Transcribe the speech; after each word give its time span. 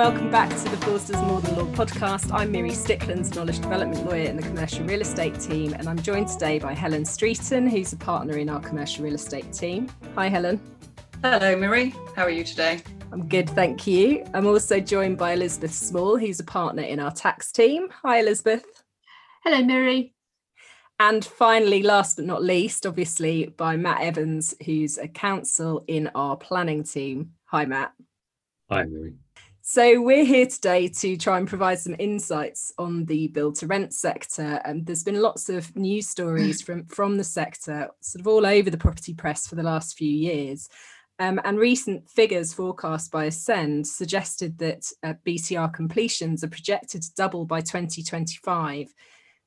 welcome 0.00 0.30
back 0.30 0.48
to 0.48 0.64
the 0.70 0.78
Forsters 0.78 1.16
Modern 1.16 1.56
Law 1.56 1.66
podcast. 1.74 2.32
I'm 2.32 2.50
Miri 2.50 2.70
Sticklands, 2.70 3.34
knowledge 3.36 3.60
development 3.60 4.06
lawyer 4.06 4.30
in 4.30 4.36
the 4.36 4.42
commercial 4.42 4.82
real 4.86 5.02
estate 5.02 5.38
team, 5.38 5.74
and 5.74 5.86
I'm 5.86 6.00
joined 6.00 6.28
today 6.28 6.58
by 6.58 6.72
Helen 6.72 7.02
Streeton, 7.02 7.68
who's 7.70 7.92
a 7.92 7.98
partner 7.98 8.38
in 8.38 8.48
our 8.48 8.60
commercial 8.60 9.04
real 9.04 9.12
estate 9.12 9.52
team. 9.52 9.90
Hi, 10.14 10.28
Helen. 10.28 10.58
Hello, 11.22 11.54
Miri. 11.54 11.94
How 12.16 12.22
are 12.22 12.30
you 12.30 12.44
today? 12.44 12.80
I'm 13.12 13.28
good, 13.28 13.50
thank 13.50 13.86
you. 13.86 14.24
I'm 14.32 14.46
also 14.46 14.80
joined 14.80 15.18
by 15.18 15.32
Elizabeth 15.32 15.74
Small, 15.74 16.16
who's 16.16 16.40
a 16.40 16.44
partner 16.44 16.82
in 16.82 16.98
our 16.98 17.10
tax 17.10 17.52
team. 17.52 17.90
Hi, 18.02 18.20
Elizabeth. 18.20 18.64
Hello, 19.44 19.62
Miri. 19.62 20.14
And 20.98 21.22
finally, 21.22 21.82
last 21.82 22.16
but 22.16 22.24
not 22.24 22.42
least, 22.42 22.86
obviously, 22.86 23.48
by 23.54 23.76
Matt 23.76 24.00
Evans, 24.00 24.54
who's 24.64 24.96
a 24.96 25.08
counsel 25.08 25.84
in 25.88 26.10
our 26.14 26.38
planning 26.38 26.84
team. 26.84 27.32
Hi, 27.48 27.66
Matt. 27.66 27.92
Hi, 28.70 28.84
Miri. 28.84 29.16
So 29.72 30.00
we're 30.02 30.24
here 30.24 30.46
today 30.46 30.88
to 30.88 31.16
try 31.16 31.38
and 31.38 31.46
provide 31.46 31.78
some 31.78 31.94
insights 32.00 32.72
on 32.76 33.04
the 33.04 33.28
build 33.28 33.54
to 33.60 33.68
rent 33.68 33.94
sector. 33.94 34.60
And 34.64 34.84
there's 34.84 35.04
been 35.04 35.22
lots 35.22 35.48
of 35.48 35.76
news 35.76 36.08
stories 36.08 36.60
from, 36.66 36.86
from 36.86 37.16
the 37.16 37.22
sector, 37.22 37.88
sort 38.00 38.18
of 38.18 38.26
all 38.26 38.44
over 38.44 38.68
the 38.68 38.76
property 38.76 39.14
press 39.14 39.46
for 39.46 39.54
the 39.54 39.62
last 39.62 39.96
few 39.96 40.10
years. 40.10 40.68
Um, 41.20 41.40
and 41.44 41.56
recent 41.56 42.10
figures 42.10 42.52
forecast 42.52 43.12
by 43.12 43.26
Ascend 43.26 43.86
suggested 43.86 44.58
that 44.58 44.90
uh, 45.04 45.14
BTR 45.24 45.72
completions 45.72 46.42
are 46.42 46.48
projected 46.48 47.02
to 47.02 47.14
double 47.14 47.44
by 47.44 47.60
2025. 47.60 48.92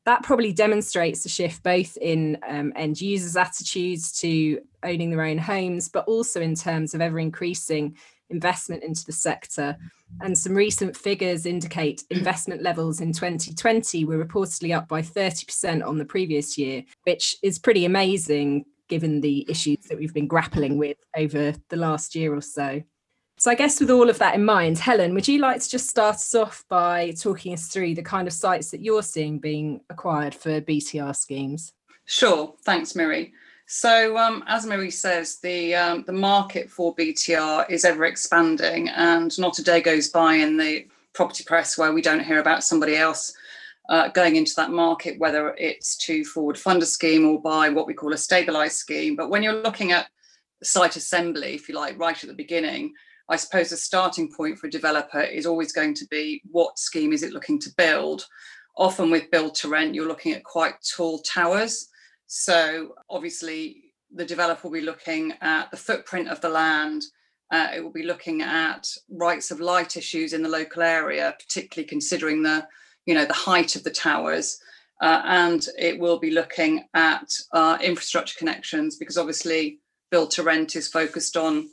That 0.05 0.23
probably 0.23 0.53
demonstrates 0.53 1.25
a 1.25 1.29
shift 1.29 1.63
both 1.63 1.97
in 1.97 2.37
um, 2.47 2.71
end 2.77 3.01
users' 3.01 3.35
attitudes 3.35 4.17
to 4.21 4.61
owning 4.83 5.09
their 5.09 5.23
own 5.23 5.37
homes, 5.37 5.89
but 5.89 6.05
also 6.05 6.39
in 6.39 6.55
terms 6.55 6.93
of 6.93 7.01
ever 7.01 7.19
increasing 7.19 7.97
investment 8.33 8.83
into 8.83 9.05
the 9.05 9.11
sector. 9.13 9.77
And 10.21 10.37
some 10.37 10.53
recent 10.53 10.97
figures 10.97 11.45
indicate 11.45 12.03
investment 12.09 12.61
levels 12.61 12.99
in 12.99 13.13
2020 13.13 14.05
were 14.05 14.23
reportedly 14.23 14.75
up 14.75 14.87
by 14.87 15.01
30% 15.01 15.85
on 15.85 15.97
the 15.97 16.05
previous 16.05 16.57
year, 16.57 16.83
which 17.03 17.37
is 17.41 17.59
pretty 17.59 17.85
amazing 17.85 18.65
given 18.89 19.21
the 19.21 19.45
issues 19.49 19.79
that 19.89 19.97
we've 19.97 20.13
been 20.13 20.27
grappling 20.27 20.77
with 20.77 20.97
over 21.15 21.53
the 21.69 21.77
last 21.77 22.15
year 22.15 22.35
or 22.35 22.41
so. 22.41 22.81
So, 23.39 23.49
I 23.49 23.55
guess 23.55 23.79
with 23.79 23.89
all 23.89 24.09
of 24.09 24.19
that 24.19 24.35
in 24.35 24.45
mind, 24.45 24.77
Helen, 24.77 25.13
would 25.15 25.27
you 25.27 25.39
like 25.39 25.61
to 25.61 25.69
just 25.69 25.89
start 25.89 26.15
us 26.15 26.35
off 26.35 26.63
by 26.69 27.11
talking 27.19 27.53
us 27.53 27.67
through 27.67 27.95
the 27.95 28.03
kind 28.03 28.27
of 28.27 28.33
sites 28.33 28.69
that 28.71 28.81
you're 28.81 29.01
seeing 29.01 29.39
being 29.39 29.81
acquired 29.89 30.35
for 30.35 30.61
BTR 30.61 31.15
schemes? 31.15 31.73
Sure. 32.05 32.53
Thanks, 32.63 32.95
Miri. 32.95 33.33
So, 33.65 34.17
um, 34.17 34.43
as 34.47 34.65
Marie 34.65 34.91
says, 34.91 35.39
the 35.39 35.73
um, 35.75 36.03
the 36.05 36.13
market 36.13 36.69
for 36.69 36.95
BTR 36.95 37.69
is 37.69 37.85
ever 37.85 38.05
expanding, 38.05 38.89
and 38.89 39.37
not 39.39 39.57
a 39.59 39.63
day 39.63 39.81
goes 39.81 40.09
by 40.09 40.35
in 40.35 40.57
the 40.57 40.85
property 41.13 41.43
press 41.45 41.77
where 41.77 41.93
we 41.93 42.01
don't 42.01 42.23
hear 42.23 42.39
about 42.39 42.63
somebody 42.63 42.95
else 42.95 43.33
uh, 43.89 44.09
going 44.09 44.35
into 44.35 44.53
that 44.55 44.71
market, 44.71 45.19
whether 45.19 45.49
it's 45.57 45.95
to 45.97 46.25
forward 46.25 46.57
fund 46.57 46.81
a 46.83 46.85
scheme 46.85 47.25
or 47.25 47.41
buy 47.41 47.69
what 47.69 47.87
we 47.87 47.93
call 47.93 48.13
a 48.13 48.17
stabilised 48.17 48.71
scheme. 48.71 49.15
But 49.15 49.29
when 49.29 49.43
you're 49.43 49.61
looking 49.61 49.91
at 49.91 50.07
site 50.61 50.95
assembly, 50.95 51.53
if 51.53 51.69
you 51.69 51.75
like, 51.75 51.97
right 51.99 52.21
at 52.21 52.29
the 52.29 52.35
beginning, 52.35 52.93
I 53.29 53.35
suppose 53.35 53.69
the 53.69 53.77
starting 53.77 54.31
point 54.31 54.57
for 54.57 54.67
a 54.67 54.71
developer 54.71 55.21
is 55.21 55.45
always 55.45 55.71
going 55.71 55.93
to 55.95 56.07
be 56.07 56.41
what 56.51 56.79
scheme 56.79 57.13
is 57.13 57.23
it 57.23 57.33
looking 57.33 57.59
to 57.59 57.69
build. 57.77 58.25
Often 58.77 59.11
with 59.11 59.31
build 59.31 59.55
to 59.55 59.69
rent, 59.69 59.95
you're 59.95 60.07
looking 60.07 60.33
at 60.33 60.43
quite 60.43 60.75
tall 60.95 61.19
towers 61.19 61.89
so 62.27 62.95
obviously, 63.09 63.93
the 64.13 64.25
developer 64.25 64.67
will 64.67 64.73
be 64.73 64.81
looking 64.81 65.33
at 65.41 65.71
the 65.71 65.77
footprint 65.77 66.29
of 66.29 66.41
the 66.41 66.49
land. 66.49 67.03
Uh, 67.51 67.69
it 67.75 67.83
will 67.83 67.91
be 67.91 68.03
looking 68.03 68.41
at 68.41 68.87
rights 69.09 69.51
of 69.51 69.59
light 69.59 69.97
issues 69.97 70.33
in 70.33 70.41
the 70.41 70.49
local 70.49 70.81
area, 70.81 71.35
particularly 71.39 71.87
considering 71.87 72.43
the, 72.43 72.67
you 73.05 73.13
know, 73.13 73.25
the 73.25 73.33
height 73.33 73.75
of 73.75 73.83
the 73.83 73.91
towers. 73.91 74.59
Uh, 75.01 75.21
and 75.25 75.67
it 75.77 75.99
will 75.99 76.19
be 76.19 76.31
looking 76.31 76.85
at 76.93 77.29
uh, 77.51 77.77
infrastructure 77.81 78.37
connections 78.37 78.95
because 78.95 79.17
obviously 79.17 79.79
build 80.11 80.31
to 80.31 80.43
rent 80.43 80.75
is 80.75 80.87
focused 80.87 81.35
on, 81.35 81.67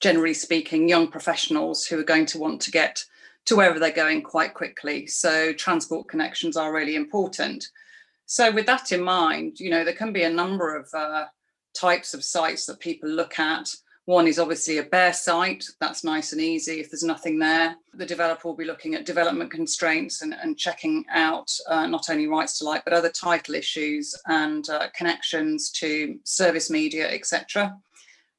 generally 0.00 0.34
speaking, 0.34 0.88
young 0.88 1.08
professionals 1.08 1.86
who 1.86 1.98
are 1.98 2.04
going 2.04 2.26
to 2.26 2.38
want 2.38 2.60
to 2.60 2.70
get 2.70 3.04
to 3.46 3.56
wherever 3.56 3.78
they're 3.78 3.90
going 3.90 4.22
quite 4.22 4.54
quickly. 4.54 5.06
So 5.06 5.52
transport 5.52 6.08
connections 6.08 6.56
are 6.56 6.72
really 6.72 6.94
important. 6.94 7.68
So, 8.26 8.50
with 8.50 8.66
that 8.66 8.90
in 8.92 9.02
mind, 9.02 9.60
you 9.60 9.70
know, 9.70 9.84
there 9.84 9.94
can 9.94 10.12
be 10.12 10.24
a 10.24 10.30
number 10.30 10.76
of 10.76 10.88
uh, 10.92 11.26
types 11.74 12.12
of 12.12 12.24
sites 12.24 12.66
that 12.66 12.80
people 12.80 13.08
look 13.08 13.38
at. 13.38 13.72
One 14.06 14.28
is 14.28 14.38
obviously 14.38 14.78
a 14.78 14.84
bare 14.84 15.12
site. 15.12 15.64
That's 15.80 16.04
nice 16.04 16.32
and 16.32 16.40
easy. 16.40 16.80
If 16.80 16.90
there's 16.90 17.02
nothing 17.02 17.38
there, 17.38 17.76
the 17.94 18.06
developer 18.06 18.46
will 18.46 18.56
be 18.56 18.64
looking 18.64 18.94
at 18.94 19.04
development 19.04 19.50
constraints 19.50 20.22
and, 20.22 20.32
and 20.32 20.56
checking 20.56 21.04
out 21.12 21.52
uh, 21.68 21.86
not 21.86 22.08
only 22.08 22.28
rights 22.28 22.58
to 22.58 22.64
light, 22.64 22.82
but 22.84 22.92
other 22.92 23.10
title 23.10 23.56
issues 23.56 24.14
and 24.26 24.68
uh, 24.70 24.88
connections 24.94 25.70
to 25.72 26.18
service 26.24 26.70
media, 26.70 27.08
etc. 27.10 27.76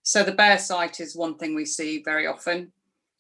So 0.04 0.24
the 0.24 0.32
bare 0.32 0.58
site 0.58 1.02
is 1.02 1.18
one 1.18 1.38
thing 1.38 1.54
we 1.54 1.66
see 1.66 2.02
very 2.02 2.28
often. 2.28 2.72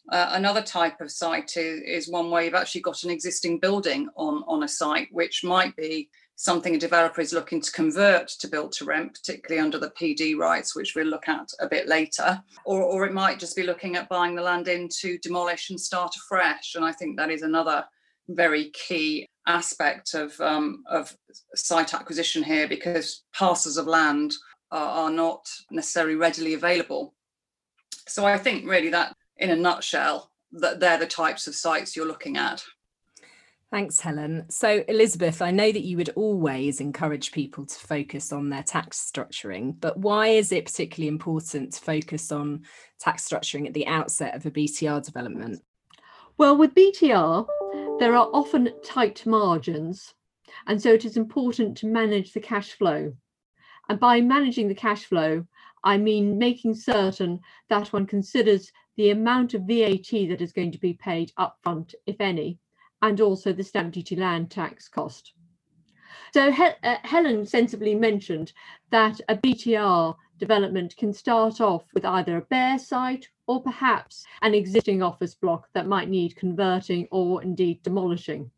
Uh, 0.09 0.29
another 0.31 0.61
type 0.61 1.01
of 1.01 1.11
site 1.11 1.57
is, 1.57 1.81
is 1.81 2.09
one 2.09 2.31
where 2.31 2.43
you've 2.43 2.53
actually 2.53 2.79
got 2.79 3.03
an 3.03 3.09
existing 3.09 3.59
building 3.59 4.07
on, 4.15 4.43
on 4.47 4.63
a 4.63 4.67
site, 4.69 5.09
which 5.11 5.43
might 5.43 5.75
be 5.75 6.09
something 6.37 6.75
a 6.75 6.79
developer 6.79 7.19
is 7.19 7.33
looking 7.33 7.59
to 7.59 7.71
convert 7.71 8.27
to 8.27 8.47
build 8.47 8.71
to 8.71 8.85
rent, 8.85 9.15
particularly 9.15 9.59
under 9.59 9.79
the 9.79 9.89
PD 9.89 10.37
rights, 10.37 10.75
which 10.75 10.93
we'll 10.95 11.07
look 11.07 11.27
at 11.27 11.49
a 11.59 11.67
bit 11.67 11.87
later. 11.87 12.41
Or, 12.63 12.83
or 12.83 13.05
it 13.05 13.13
might 13.13 13.39
just 13.39 13.55
be 13.55 13.63
looking 13.63 13.95
at 13.95 14.07
buying 14.07 14.35
the 14.35 14.43
land 14.43 14.67
in 14.67 14.87
to 14.99 15.17
demolish 15.17 15.71
and 15.71 15.79
start 15.79 16.15
afresh. 16.15 16.75
And 16.75 16.85
I 16.85 16.91
think 16.91 17.17
that 17.17 17.31
is 17.31 17.41
another 17.41 17.85
very 18.29 18.69
key 18.69 19.27
aspect 19.47 20.13
of, 20.13 20.39
um, 20.39 20.83
of 20.87 21.15
site 21.55 21.95
acquisition 21.95 22.43
here 22.43 22.67
because 22.67 23.23
parcels 23.33 23.77
of 23.77 23.87
land 23.87 24.35
are, 24.71 25.05
are 25.05 25.11
not 25.11 25.49
necessarily 25.71 26.15
readily 26.15 26.53
available. 26.53 27.15
So 28.07 28.25
I 28.25 28.37
think 28.37 28.69
really 28.69 28.89
that 28.89 29.15
in 29.37 29.49
a 29.49 29.55
nutshell, 29.55 30.31
that 30.51 30.79
they're 30.79 30.99
the 30.99 31.07
types 31.07 31.47
of 31.47 31.55
sites 31.55 31.95
you're 31.95 32.07
looking 32.07 32.37
at. 32.37 32.63
Thanks, 33.69 33.99
Helen. 33.99 34.45
So, 34.49 34.85
Elizabeth, 34.87 35.41
I 35.41 35.51
know 35.51 35.69
that 35.69 35.83
you 35.83 35.97
would 35.97 36.11
always 36.15 36.79
encourage 36.79 37.33
people 37.33 37.65
to 37.65 37.75
focus 37.75 38.31
on 38.31 38.49
their 38.49 38.63
tax 38.63 39.11
structuring, 39.11 39.75
but 39.77 39.97
why 39.97 40.27
is 40.27 40.53
it 40.53 40.65
particularly 40.65 41.09
important 41.09 41.73
to 41.73 41.81
focus 41.81 42.31
on 42.31 42.63
tax 42.97 43.27
structuring 43.27 43.67
at 43.67 43.73
the 43.73 43.85
outset 43.87 44.35
of 44.35 44.45
a 44.45 44.51
BTR 44.51 45.03
development? 45.03 45.61
Well, 46.37 46.55
with 46.55 46.75
BTR, 46.75 47.45
there 47.99 48.15
are 48.15 48.29
often 48.31 48.73
tight 48.85 49.25
margins, 49.25 50.13
and 50.65 50.81
so 50.81 50.93
it 50.93 51.03
is 51.03 51.17
important 51.17 51.75
to 51.79 51.87
manage 51.87 52.31
the 52.31 52.39
cash 52.39 52.71
flow. 52.71 53.13
And 53.89 53.99
by 53.99 54.21
managing 54.21 54.69
the 54.69 54.75
cash 54.75 55.03
flow, 55.03 55.45
I 55.83 55.97
mean 55.97 56.37
making 56.37 56.75
certain 56.75 57.41
that 57.67 57.91
one 57.91 58.05
considers 58.05 58.71
the 58.95 59.09
amount 59.09 59.53
of 59.55 59.63
VAT 59.63 60.09
that 60.29 60.41
is 60.41 60.53
going 60.53 60.71
to 60.71 60.79
be 60.79 60.93
paid 60.93 61.33
upfront, 61.37 61.93
if 62.05 62.21
any, 62.21 62.59
and 63.01 63.21
also 63.21 63.53
the 63.53 63.63
stamp 63.63 63.93
duty 63.93 64.15
land 64.15 64.49
tax 64.49 64.87
cost. 64.87 65.33
So 66.33 66.51
he 66.51 66.63
uh, 66.83 66.97
Helen 67.03 67.45
sensibly 67.45 67.95
mentioned 67.95 68.53
that 68.89 69.21
a 69.29 69.35
BTR 69.35 70.15
development 70.37 70.95
can 70.97 71.13
start 71.13 71.61
off 71.61 71.85
with 71.93 72.05
either 72.05 72.37
a 72.37 72.41
bare 72.41 72.77
site 72.77 73.27
or 73.47 73.61
perhaps 73.61 74.25
an 74.41 74.53
existing 74.53 75.01
office 75.01 75.35
block 75.35 75.69
that 75.73 75.87
might 75.87 76.09
need 76.09 76.35
converting 76.35 77.07
or 77.11 77.41
indeed 77.41 77.81
demolishing. 77.81 78.51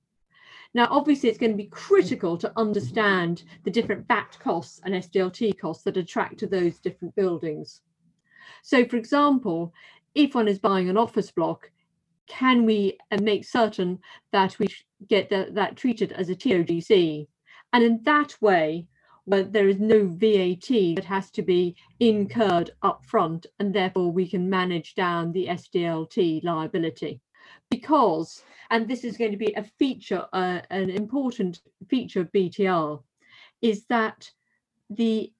Now, 0.73 0.87
obviously, 0.91 1.29
it's 1.29 1.37
going 1.37 1.51
to 1.51 1.57
be 1.57 1.69
critical 1.69 2.37
to 2.37 2.53
understand 2.55 3.43
the 3.63 3.71
different 3.71 4.07
VAT 4.07 4.37
costs 4.39 4.81
and 4.83 4.93
SDLT 4.93 5.57
costs 5.57 5.83
that 5.83 5.97
attract 5.97 6.37
to 6.39 6.47
those 6.47 6.79
different 6.79 7.15
buildings. 7.15 7.81
So, 8.61 8.85
for 8.85 8.97
example, 8.97 9.73
if 10.13 10.35
one 10.35 10.47
is 10.47 10.59
buying 10.59 10.89
an 10.89 10.97
office 10.97 11.31
block, 11.31 11.71
can 12.29 12.65
we 12.65 12.97
uh, 13.11 13.17
make 13.21 13.43
certain 13.43 13.99
that 14.31 14.57
we 14.59 14.67
get 15.07 15.29
the, 15.29 15.49
that 15.51 15.75
treated 15.75 16.13
as 16.13 16.29
a 16.29 16.35
TOGC? 16.35 17.27
And 17.73 17.83
in 17.83 17.99
that 18.03 18.41
way, 18.41 18.87
well, 19.25 19.43
there 19.43 19.67
is 19.67 19.79
no 19.79 20.07
VAT 20.07 20.95
that 20.95 21.05
has 21.05 21.29
to 21.31 21.41
be 21.41 21.75
incurred 21.99 22.71
upfront, 22.81 23.45
and 23.59 23.73
therefore 23.73 24.11
we 24.11 24.27
can 24.27 24.49
manage 24.49 24.95
down 24.95 25.31
the 25.31 25.47
SDLT 25.47 26.43
liability. 26.43 27.19
Because, 27.69 28.43
and 28.71 28.87
this 28.87 29.03
is 29.03 29.17
going 29.17 29.31
to 29.31 29.37
be 29.37 29.53
a 29.53 29.63
feature, 29.63 30.25
uh, 30.33 30.61
an 30.69 30.89
important 30.89 31.61
feature 31.89 32.21
of 32.21 32.31
BTR, 32.31 33.03
is 33.61 33.85
that 33.85 34.31
the 34.89 35.31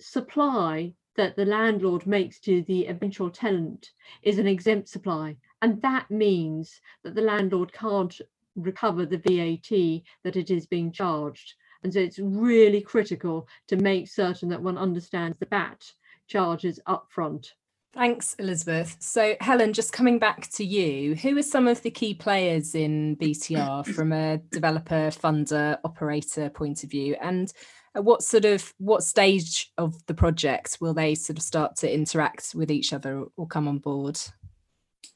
supply 0.00 0.94
that 1.16 1.36
the 1.36 1.44
landlord 1.44 2.06
makes 2.06 2.38
to 2.40 2.62
the 2.62 2.86
eventual 2.86 3.30
tenant 3.30 3.90
is 4.22 4.38
an 4.38 4.46
exempt 4.46 4.88
supply. 4.88 5.36
And 5.62 5.80
that 5.82 6.10
means 6.10 6.80
that 7.04 7.14
the 7.14 7.22
landlord 7.22 7.72
can't 7.72 8.20
recover 8.56 9.06
the 9.06 9.18
VAT 9.18 10.02
that 10.24 10.36
it 10.36 10.50
is 10.50 10.66
being 10.66 10.92
charged. 10.92 11.54
And 11.82 11.92
so 11.92 12.00
it's 12.00 12.18
really 12.18 12.80
critical 12.80 13.48
to 13.68 13.76
make 13.76 14.08
certain 14.08 14.48
that 14.50 14.62
one 14.62 14.76
understands 14.76 15.38
the 15.38 15.46
VAT 15.46 15.84
charges 16.26 16.80
upfront. 16.86 17.52
Thanks, 17.94 18.34
Elizabeth. 18.38 18.96
So, 19.00 19.36
Helen, 19.40 19.74
just 19.74 19.92
coming 19.92 20.18
back 20.18 20.48
to 20.52 20.64
you, 20.64 21.14
who 21.14 21.36
are 21.36 21.42
some 21.42 21.68
of 21.68 21.82
the 21.82 21.90
key 21.90 22.14
players 22.14 22.74
in 22.74 23.16
BTR 23.16 23.86
from 23.86 24.12
a 24.12 24.38
developer, 24.50 25.10
funder, 25.10 25.78
operator 25.84 26.48
point 26.48 26.84
of 26.84 26.90
view? 26.90 27.16
And 27.20 27.52
at 27.94 28.04
what 28.04 28.22
sort 28.22 28.46
of 28.46 28.72
what 28.78 29.02
stage 29.02 29.70
of 29.76 29.94
the 30.06 30.14
project 30.14 30.78
will 30.80 30.94
they 30.94 31.14
sort 31.14 31.36
of 31.36 31.44
start 31.44 31.76
to 31.76 31.92
interact 31.92 32.54
with 32.54 32.70
each 32.70 32.94
other 32.94 33.26
or 33.36 33.46
come 33.46 33.68
on 33.68 33.78
board? 33.78 34.18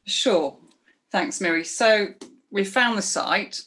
Sure. 0.06 0.56
Thanks, 1.12 1.40
Miri. 1.40 1.64
So 1.64 2.08
we 2.50 2.64
found 2.64 2.96
the 2.96 3.02
site. 3.02 3.60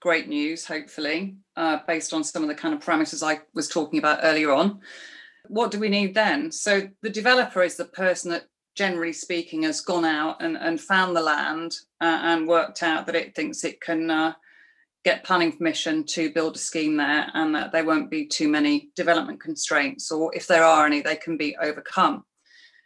Great 0.00 0.28
news, 0.28 0.66
hopefully, 0.66 1.36
uh, 1.56 1.78
based 1.86 2.12
on 2.12 2.22
some 2.22 2.42
of 2.42 2.48
the 2.48 2.54
kind 2.54 2.74
of 2.74 2.80
parameters 2.80 3.26
I 3.26 3.40
was 3.54 3.68
talking 3.68 3.98
about 3.98 4.20
earlier 4.22 4.52
on. 4.52 4.80
What 5.48 5.70
do 5.70 5.78
we 5.78 5.88
need 5.88 6.14
then? 6.14 6.52
So 6.52 6.88
the 7.02 7.08
developer 7.08 7.62
is 7.62 7.76
the 7.76 7.86
person 7.86 8.30
that 8.32 8.44
generally 8.74 9.12
speaking, 9.12 9.62
has 9.62 9.80
gone 9.80 10.04
out 10.04 10.42
and, 10.42 10.56
and 10.56 10.80
found 10.80 11.14
the 11.14 11.20
land 11.20 11.76
uh, 12.00 12.20
and 12.22 12.48
worked 12.48 12.82
out 12.82 13.06
that 13.06 13.14
it 13.14 13.34
thinks 13.34 13.64
it 13.64 13.80
can 13.80 14.10
uh, 14.10 14.32
get 15.04 15.24
planning 15.24 15.52
permission 15.52 16.04
to 16.04 16.32
build 16.32 16.56
a 16.56 16.58
scheme 16.58 16.96
there 16.96 17.28
and 17.34 17.54
that 17.54 17.72
there 17.72 17.84
won't 17.84 18.10
be 18.10 18.26
too 18.26 18.48
many 18.48 18.90
development 18.96 19.40
constraints, 19.40 20.10
or 20.10 20.34
if 20.34 20.46
there 20.46 20.64
are 20.64 20.86
any, 20.86 21.00
they 21.00 21.16
can 21.16 21.36
be 21.36 21.56
overcome. 21.60 22.24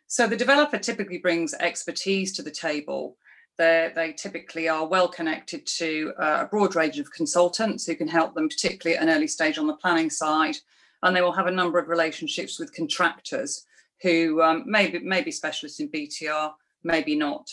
So 0.09 0.27
the 0.27 0.37
developer 0.37 0.79
typically 0.79 1.19
brings 1.19 1.53
expertise 1.55 2.33
to 2.33 2.43
the 2.43 2.51
table. 2.51 3.19
They're, 3.59 3.93
they 3.95 4.13
typically 4.13 4.67
are 4.67 4.87
well 4.87 5.07
connected 5.07 5.67
to 5.67 6.15
uh, 6.19 6.39
a 6.43 6.47
broad 6.47 6.75
range 6.75 6.99
of 6.99 7.13
consultants 7.13 7.85
who 7.85 7.95
can 7.95 8.09
help 8.09 8.35
them, 8.35 8.49
particularly 8.49 8.97
at 8.97 9.03
an 9.03 9.15
early 9.15 9.27
stage 9.27 9.59
on 9.59 9.67
the 9.67 9.77
planning 9.77 10.09
side. 10.09 10.57
And 11.03 11.15
they 11.15 11.21
will 11.21 11.33
have 11.33 11.47
a 11.47 11.53
number 11.53 11.79
of 11.79 11.89
relationships 11.89 12.59
with 12.59 12.75
contractors 12.75 13.67
who 14.03 14.41
um, 14.41 14.65
maybe 14.67 14.99
maybe 15.01 15.31
specialists 15.31 15.81
in 15.81 15.91
BTR, 15.91 16.53
maybe 16.83 17.15
not. 17.15 17.51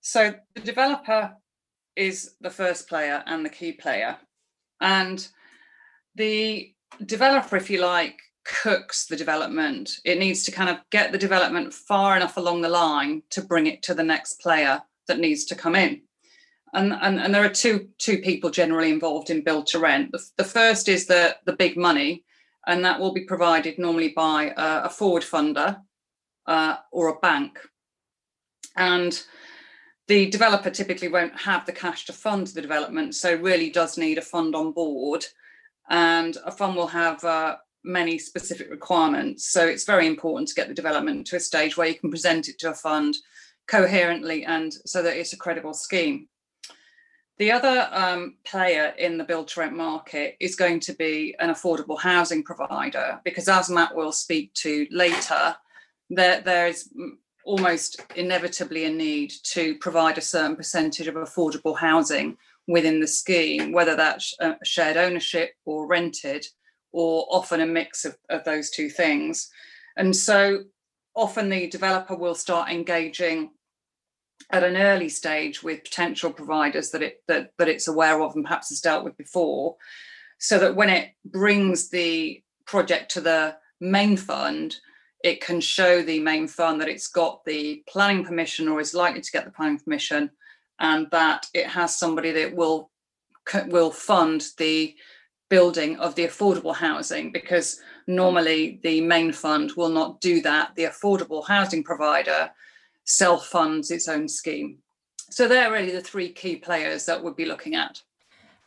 So 0.00 0.34
the 0.54 0.60
developer 0.60 1.34
is 1.96 2.34
the 2.40 2.50
first 2.50 2.88
player 2.88 3.22
and 3.26 3.44
the 3.44 3.50
key 3.50 3.72
player, 3.72 4.16
and 4.80 5.26
the 6.14 6.72
developer, 7.04 7.56
if 7.56 7.68
you 7.68 7.80
like, 7.82 8.18
cooks 8.62 9.06
the 9.06 9.16
development. 9.16 10.00
It 10.04 10.18
needs 10.18 10.42
to 10.44 10.50
kind 10.50 10.70
of 10.70 10.78
get 10.90 11.12
the 11.12 11.18
development 11.18 11.74
far 11.74 12.16
enough 12.16 12.36
along 12.36 12.62
the 12.62 12.68
line 12.68 13.22
to 13.30 13.42
bring 13.42 13.66
it 13.66 13.82
to 13.82 13.94
the 13.94 14.02
next 14.02 14.40
player 14.40 14.82
that 15.06 15.18
needs 15.18 15.44
to 15.46 15.54
come 15.54 15.76
in. 15.76 16.02
And, 16.74 16.92
and, 16.92 17.18
and 17.18 17.34
there 17.34 17.44
are 17.44 17.48
two 17.48 17.88
two 17.98 18.18
people 18.18 18.50
generally 18.50 18.90
involved 18.90 19.30
in 19.30 19.44
build 19.44 19.66
to 19.68 19.78
rent. 19.78 20.12
The, 20.12 20.22
the 20.36 20.44
first 20.44 20.88
is 20.88 21.06
the 21.06 21.36
the 21.46 21.54
big 21.54 21.76
money, 21.76 22.24
and 22.66 22.84
that 22.84 23.00
will 23.00 23.12
be 23.12 23.24
provided 23.24 23.78
normally 23.78 24.10
by 24.10 24.50
uh, 24.50 24.82
a 24.84 24.90
forward 24.90 25.22
funder 25.22 25.80
uh, 26.46 26.76
or 26.92 27.08
a 27.08 27.18
bank. 27.20 27.58
And 28.76 29.22
the 30.08 30.28
developer 30.30 30.70
typically 30.70 31.08
won't 31.08 31.38
have 31.40 31.64
the 31.64 31.72
cash 31.72 32.04
to 32.06 32.12
fund 32.12 32.48
the 32.48 32.62
development, 32.62 33.14
so 33.14 33.34
really 33.34 33.70
does 33.70 33.96
need 33.96 34.18
a 34.18 34.22
fund 34.22 34.54
on 34.54 34.72
board. 34.72 35.24
And 35.90 36.36
a 36.44 36.52
fund 36.52 36.76
will 36.76 36.88
have 36.88 37.24
uh, 37.24 37.56
many 37.88 38.18
specific 38.18 38.70
requirements. 38.70 39.50
So 39.50 39.66
it's 39.66 39.84
very 39.84 40.06
important 40.06 40.48
to 40.48 40.54
get 40.54 40.68
the 40.68 40.74
development 40.74 41.26
to 41.28 41.36
a 41.36 41.40
stage 41.40 41.76
where 41.76 41.88
you 41.88 41.94
can 41.94 42.10
present 42.10 42.48
it 42.48 42.58
to 42.60 42.70
a 42.70 42.74
fund 42.74 43.16
coherently 43.66 44.44
and 44.44 44.72
so 44.86 45.02
that 45.02 45.16
it's 45.16 45.32
a 45.32 45.38
credible 45.38 45.74
scheme. 45.74 46.28
The 47.38 47.52
other 47.52 47.88
um, 47.92 48.36
player 48.44 48.94
in 48.98 49.16
the 49.16 49.24
build 49.24 49.48
to 49.48 49.60
rent 49.60 49.76
market 49.76 50.36
is 50.40 50.56
going 50.56 50.80
to 50.80 50.92
be 50.94 51.36
an 51.38 51.50
affordable 51.50 51.98
housing 51.98 52.42
provider 52.42 53.20
because, 53.24 53.48
as 53.48 53.70
Matt 53.70 53.94
will 53.94 54.10
speak 54.10 54.52
to 54.54 54.88
later, 54.90 55.54
there, 56.10 56.40
there 56.40 56.66
is 56.66 56.92
almost 57.44 58.02
inevitably 58.16 58.84
a 58.84 58.90
need 58.90 59.32
to 59.42 59.78
provide 59.78 60.18
a 60.18 60.22
certain 60.22 60.56
percentage 60.56 61.06
of 61.06 61.14
affordable 61.14 61.78
housing 61.78 62.36
within 62.66 63.00
the 63.00 63.06
scheme, 63.06 63.70
whether 63.72 63.94
that's 63.94 64.34
uh, 64.40 64.54
shared 64.64 64.96
ownership 64.96 65.52
or 65.64 65.86
rented, 65.86 66.44
or 66.98 67.28
often 67.30 67.60
a 67.60 67.66
mix 67.66 68.04
of, 68.04 68.16
of 68.28 68.42
those 68.42 68.70
two 68.70 68.88
things. 68.88 69.48
And 69.96 70.16
so 70.16 70.64
often 71.14 71.48
the 71.48 71.68
developer 71.68 72.16
will 72.16 72.34
start 72.34 72.70
engaging 72.70 73.50
at 74.50 74.64
an 74.64 74.76
early 74.76 75.08
stage 75.08 75.62
with 75.62 75.84
potential 75.84 76.32
providers 76.32 76.90
that 76.90 77.02
it 77.02 77.22
that, 77.28 77.52
that 77.56 77.68
it's 77.68 77.86
aware 77.86 78.20
of 78.20 78.34
and 78.34 78.44
perhaps 78.44 78.70
has 78.70 78.80
dealt 78.80 79.04
with 79.04 79.16
before 79.16 79.76
so 80.40 80.58
that 80.58 80.74
when 80.74 80.88
it 80.88 81.10
brings 81.24 81.88
the 81.90 82.42
project 82.66 83.12
to 83.12 83.20
the 83.20 83.56
main 83.80 84.16
fund 84.16 84.74
it 85.22 85.40
can 85.40 85.60
show 85.60 86.02
the 86.02 86.18
main 86.18 86.48
fund 86.48 86.80
that 86.80 86.88
it's 86.88 87.08
got 87.08 87.44
the 87.44 87.80
planning 87.88 88.24
permission 88.24 88.66
or 88.66 88.80
is 88.80 88.92
likely 88.92 89.20
to 89.20 89.32
get 89.32 89.44
the 89.44 89.52
planning 89.52 89.78
permission 89.78 90.30
and 90.80 91.06
that 91.12 91.46
it 91.54 91.66
has 91.66 91.96
somebody 91.96 92.32
that 92.32 92.56
will 92.56 92.90
will 93.68 93.92
fund 93.92 94.46
the 94.58 94.96
building 95.48 95.96
of 95.96 96.14
the 96.14 96.24
affordable 96.26 96.74
housing 96.74 97.32
because 97.32 97.80
normally 98.06 98.80
the 98.82 99.00
main 99.00 99.32
fund 99.32 99.72
will 99.76 99.88
not 99.88 100.20
do 100.20 100.40
that 100.42 100.74
the 100.74 100.84
affordable 100.84 101.46
housing 101.46 101.82
provider 101.82 102.50
self 103.04 103.46
funds 103.46 103.90
its 103.90 104.08
own 104.08 104.28
scheme. 104.28 104.78
So 105.30 105.48
they're 105.48 105.72
really 105.72 105.92
the 105.92 106.00
three 106.00 106.30
key 106.30 106.56
players 106.56 107.06
that 107.06 107.22
we'd 107.22 107.36
be 107.36 107.44
looking 107.44 107.74
at. 107.74 108.02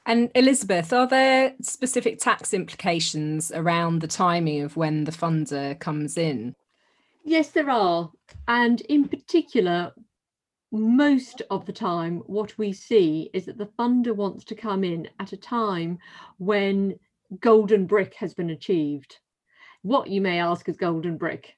And 0.05 0.31
Elizabeth, 0.33 0.91
are 0.93 1.07
there 1.07 1.53
specific 1.61 2.17
tax 2.19 2.53
implications 2.53 3.51
around 3.51 4.01
the 4.01 4.07
timing 4.07 4.61
of 4.61 4.75
when 4.75 5.03
the 5.03 5.11
funder 5.11 5.79
comes 5.79 6.17
in? 6.17 6.55
Yes, 7.23 7.49
there 7.49 7.69
are. 7.69 8.09
And 8.47 8.81
in 8.81 9.07
particular, 9.07 9.93
most 10.71 11.41
of 11.49 11.65
the 11.65 11.73
time, 11.73 12.19
what 12.27 12.57
we 12.57 12.71
see 12.71 13.29
is 13.33 13.45
that 13.45 13.57
the 13.57 13.71
funder 13.77 14.15
wants 14.15 14.45
to 14.45 14.55
come 14.55 14.83
in 14.83 15.09
at 15.19 15.33
a 15.33 15.37
time 15.37 15.99
when 16.37 16.97
golden 17.39 17.85
brick 17.85 18.13
has 18.15 18.33
been 18.33 18.49
achieved. 18.49 19.19
What 19.81 20.09
you 20.09 20.21
may 20.21 20.39
ask 20.39 20.69
is 20.69 20.77
golden 20.77 21.17
brick. 21.17 21.57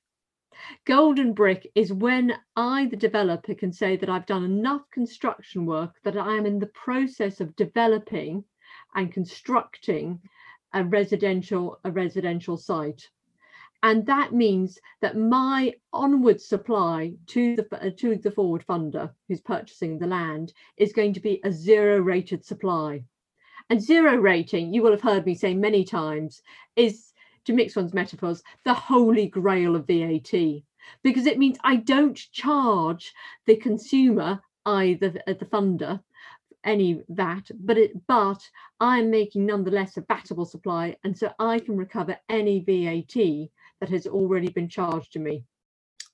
Golden 0.86 1.34
brick 1.34 1.68
is 1.76 1.92
when 1.92 2.34
I, 2.56 2.86
the 2.86 2.96
developer, 2.96 3.54
can 3.54 3.72
say 3.72 3.98
that 3.98 4.10
I've 4.10 4.26
done 4.26 4.44
enough 4.44 4.90
construction 4.92 5.66
work 5.66 5.96
that 6.04 6.18
I 6.18 6.36
am 6.36 6.46
in 6.46 6.60
the 6.60 6.68
process 6.68 7.42
of 7.42 7.56
developing 7.56 8.44
and 8.96 9.12
constructing 9.12 10.22
a 10.74 10.84
residential 10.84 11.80
a 11.84 11.92
residential 11.92 12.58
site. 12.58 13.10
And 13.84 14.06
that 14.06 14.32
means 14.32 14.80
that 15.02 15.18
my 15.18 15.74
onward 15.92 16.40
supply 16.40 17.16
to 17.28 17.58
the 17.58 17.68
uh, 17.74 17.90
to 17.98 18.16
the 18.16 18.32
forward 18.32 18.66
funder 18.66 19.12
who's 19.28 19.42
purchasing 19.42 20.00
the 20.00 20.08
land 20.08 20.54
is 20.78 20.94
going 20.94 21.12
to 21.14 21.20
be 21.20 21.42
a 21.44 21.52
zero 21.52 22.00
rated 22.00 22.46
supply. 22.46 23.04
And 23.70 23.82
zero 23.82 24.16
rating, 24.16 24.74
you 24.74 24.82
will 24.82 24.92
have 24.92 25.02
heard 25.02 25.26
me 25.26 25.36
say 25.36 25.54
many 25.54 25.84
times, 25.84 26.42
is 26.78 27.12
to 27.44 27.52
mix 27.52 27.76
one's 27.76 27.94
metaphors, 27.94 28.42
the 28.64 28.74
holy 28.74 29.28
grail 29.28 29.76
of 29.76 29.88
VAT, 29.88 30.34
because 31.04 31.26
it 31.26 31.38
means 31.38 31.58
I 31.62 31.76
don't 31.76 32.16
charge 32.32 33.14
the 33.46 33.58
consumer, 33.58 34.42
either 34.66 35.10
the, 35.10 35.30
uh, 35.30 35.34
the 35.34 35.46
funder, 35.46 36.02
any 36.64 37.04
VAT, 37.10 37.52
but 37.60 37.78
it 37.78 38.08
but 38.08 38.50
I'm 38.80 39.10
making 39.12 39.46
nonetheless 39.46 39.98
a 39.98 40.04
vatable 40.04 40.48
supply, 40.48 40.96
and 41.04 41.18
so 41.18 41.34
I 41.38 41.60
can 41.60 41.76
recover 41.76 42.18
any 42.30 42.62
VAT 42.62 43.50
that 43.84 43.90
has 43.90 44.08
already 44.08 44.48
been 44.48 44.70
charged 44.70 45.12
to 45.12 45.20
me, 45.20 45.44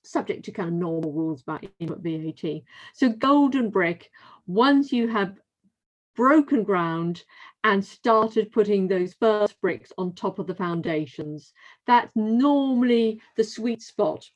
subject 0.02 0.44
to 0.44 0.50
kind 0.50 0.70
of 0.70 0.74
normal 0.74 1.12
rules 1.12 1.42
about 1.42 1.64
input 1.78 2.00
VAT. 2.00 2.62
So 2.94 3.10
golden 3.10 3.70
brick, 3.70 4.10
once 4.48 4.92
you 4.92 5.06
have 5.06 5.38
broken 6.16 6.64
ground 6.64 7.22
and 7.62 7.84
started 7.84 8.50
putting 8.50 8.88
those 8.88 9.14
first 9.14 9.60
bricks 9.60 9.92
on 9.98 10.12
top 10.12 10.40
of 10.40 10.48
the 10.48 10.54
foundations. 10.54 11.52
That's 11.86 12.10
normally 12.16 13.20
the 13.36 13.44
sweet 13.44 13.82
spot 13.82 14.28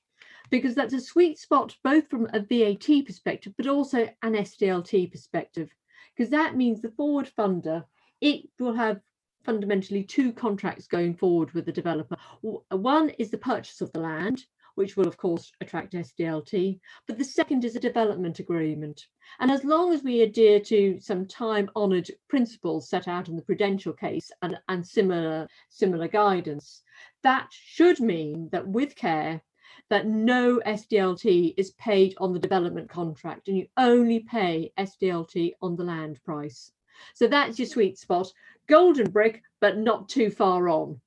because 0.49 0.77
that's 0.77 0.95
a 0.95 1.01
sweet 1.01 1.37
spot 1.37 1.75
both 1.83 2.09
from 2.09 2.29
a 2.33 2.39
VAT 2.39 3.05
perspective, 3.05 3.53
but 3.57 3.67
also 3.67 4.09
an 4.23 4.35
SDLT 4.35 5.11
perspective, 5.11 5.71
because 6.17 6.31
that 6.31 6.55
means 6.55 6.81
the 6.81 6.93
forward 6.93 7.29
funder, 7.37 7.83
it 8.21 8.49
will 8.61 8.75
have 8.75 9.01
fundamentally 9.45 10.03
two 10.03 10.33
contracts 10.33 10.87
going 10.87 11.15
forward 11.15 11.53
with 11.53 11.67
the 11.67 11.73
developer. 11.73 12.17
One 12.41 13.11
is 13.11 13.31
the 13.31 13.39
purchase 13.39 13.81
of 13.81 13.93
the 13.93 14.01
land, 14.01 14.45
which 14.75 14.97
will 14.97 15.07
of 15.07 15.17
course 15.17 15.53
attract 15.61 15.93
SDLT, 15.93 16.81
but 17.07 17.19
the 17.19 17.25
second 17.25 17.65
is 17.65 17.77
a 17.77 17.81
development 17.81 18.39
agreement. 18.41 19.07
And 19.39 19.51
as 19.51 19.65
long 19.65 19.93
as 19.93 20.03
we 20.03 20.23
adhere 20.23 20.61
to 20.61 20.99
some 21.01 21.27
time 21.27 21.71
honoured 21.77 22.11
principles 22.29 22.89
set 22.89 23.07
out 23.07 23.29
in 23.29 23.37
the 23.37 23.43
prudential 23.43 23.93
case 23.93 24.33
and, 24.43 24.59
and 24.69 24.87
similar, 24.87 25.49
similar 25.69 26.09
guidance, 26.09 26.83
that 27.23 27.49
should 27.53 28.01
mean 28.01 28.49
that 28.51 28.67
with 28.67 28.97
care, 28.97 29.43
that 29.91 30.07
no 30.07 30.61
SDLT 30.67 31.55
is 31.57 31.73
paid 31.73 32.15
on 32.19 32.33
the 32.33 32.39
development 32.39 32.89
contract 32.89 33.49
and 33.49 33.57
you 33.57 33.67
only 33.77 34.21
pay 34.21 34.73
SDLT 34.79 35.53
on 35.63 35.77
the 35.77 35.85
land 35.85 36.21
price. 36.25 36.73
So 37.15 37.27
that's 37.27 37.59
your 37.59 37.67
sweet 37.67 37.99
spot. 37.99 38.33
Golden 38.67 39.11
brick, 39.11 39.43
but 39.61 39.79
not 39.79 40.09
too 40.09 40.31
far 40.31 40.69
on. 40.69 41.01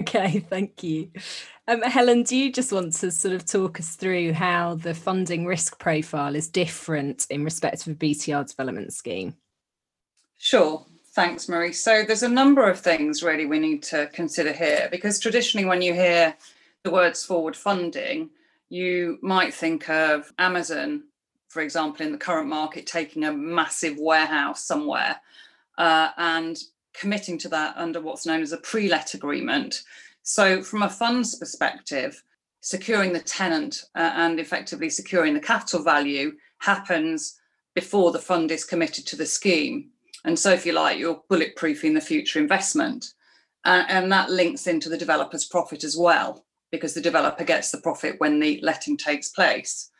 Okay, 0.00 0.40
thank 0.40 0.82
you. 0.82 1.10
Um, 1.68 1.82
Helen, 1.82 2.24
do 2.24 2.36
you 2.36 2.52
just 2.52 2.72
want 2.72 2.92
to 2.94 3.10
sort 3.10 3.34
of 3.34 3.46
talk 3.46 3.78
us 3.78 3.96
through 3.96 4.32
how 4.32 4.74
the 4.74 4.92
funding 4.92 5.46
risk 5.46 5.78
profile 5.78 6.34
is 6.34 6.48
different 6.48 7.26
in 7.30 7.44
respect 7.44 7.86
of 7.86 7.92
a 7.92 7.96
BTR 7.96 8.48
development 8.48 8.92
scheme? 8.92 9.34
Sure. 10.36 10.84
Thanks, 11.14 11.48
Marie. 11.48 11.72
So 11.72 12.02
there's 12.04 12.24
a 12.24 12.28
number 12.28 12.68
of 12.68 12.80
things 12.80 13.22
really 13.22 13.46
we 13.46 13.60
need 13.60 13.84
to 13.84 14.08
consider 14.12 14.52
here 14.52 14.88
because 14.90 15.20
traditionally, 15.20 15.64
when 15.64 15.80
you 15.80 15.94
hear 15.94 16.34
the 16.82 16.90
words 16.90 17.24
forward 17.24 17.54
funding, 17.54 18.30
you 18.68 19.18
might 19.22 19.54
think 19.54 19.88
of 19.88 20.32
Amazon, 20.38 21.04
for 21.46 21.62
example, 21.62 22.04
in 22.04 22.10
the 22.10 22.18
current 22.18 22.48
market, 22.48 22.86
taking 22.86 23.24
a 23.24 23.32
massive 23.32 23.96
warehouse 23.96 24.64
somewhere 24.64 25.20
uh, 25.78 26.10
and 26.16 26.58
committing 26.94 27.38
to 27.38 27.48
that 27.50 27.76
under 27.76 28.00
what's 28.00 28.26
known 28.26 28.42
as 28.42 28.52
a 28.52 28.58
pre 28.58 28.88
let 28.88 29.14
agreement. 29.14 29.82
So, 30.22 30.62
from 30.62 30.82
a 30.82 30.90
fund's 30.90 31.36
perspective, 31.36 32.22
securing 32.60 33.12
the 33.12 33.20
tenant 33.20 33.84
uh, 33.94 34.12
and 34.14 34.40
effectively 34.40 34.88
securing 34.88 35.34
the 35.34 35.40
capital 35.40 35.82
value 35.82 36.32
happens 36.58 37.38
before 37.74 38.12
the 38.12 38.18
fund 38.18 38.50
is 38.50 38.64
committed 38.64 39.06
to 39.06 39.16
the 39.16 39.26
scheme. 39.26 39.90
And 40.24 40.38
so, 40.38 40.50
if 40.50 40.64
you 40.64 40.72
like, 40.72 40.98
you're 40.98 41.22
bulletproofing 41.30 41.94
the 41.94 42.00
future 42.00 42.38
investment. 42.38 43.12
Uh, 43.64 43.84
and 43.88 44.12
that 44.12 44.30
links 44.30 44.66
into 44.66 44.88
the 44.88 44.98
developer's 44.98 45.44
profit 45.44 45.84
as 45.84 45.96
well, 45.96 46.44
because 46.70 46.94
the 46.94 47.00
developer 47.00 47.44
gets 47.44 47.70
the 47.70 47.80
profit 47.80 48.16
when 48.18 48.38
the 48.38 48.60
letting 48.62 48.96
takes 48.96 49.28
place. 49.30 49.90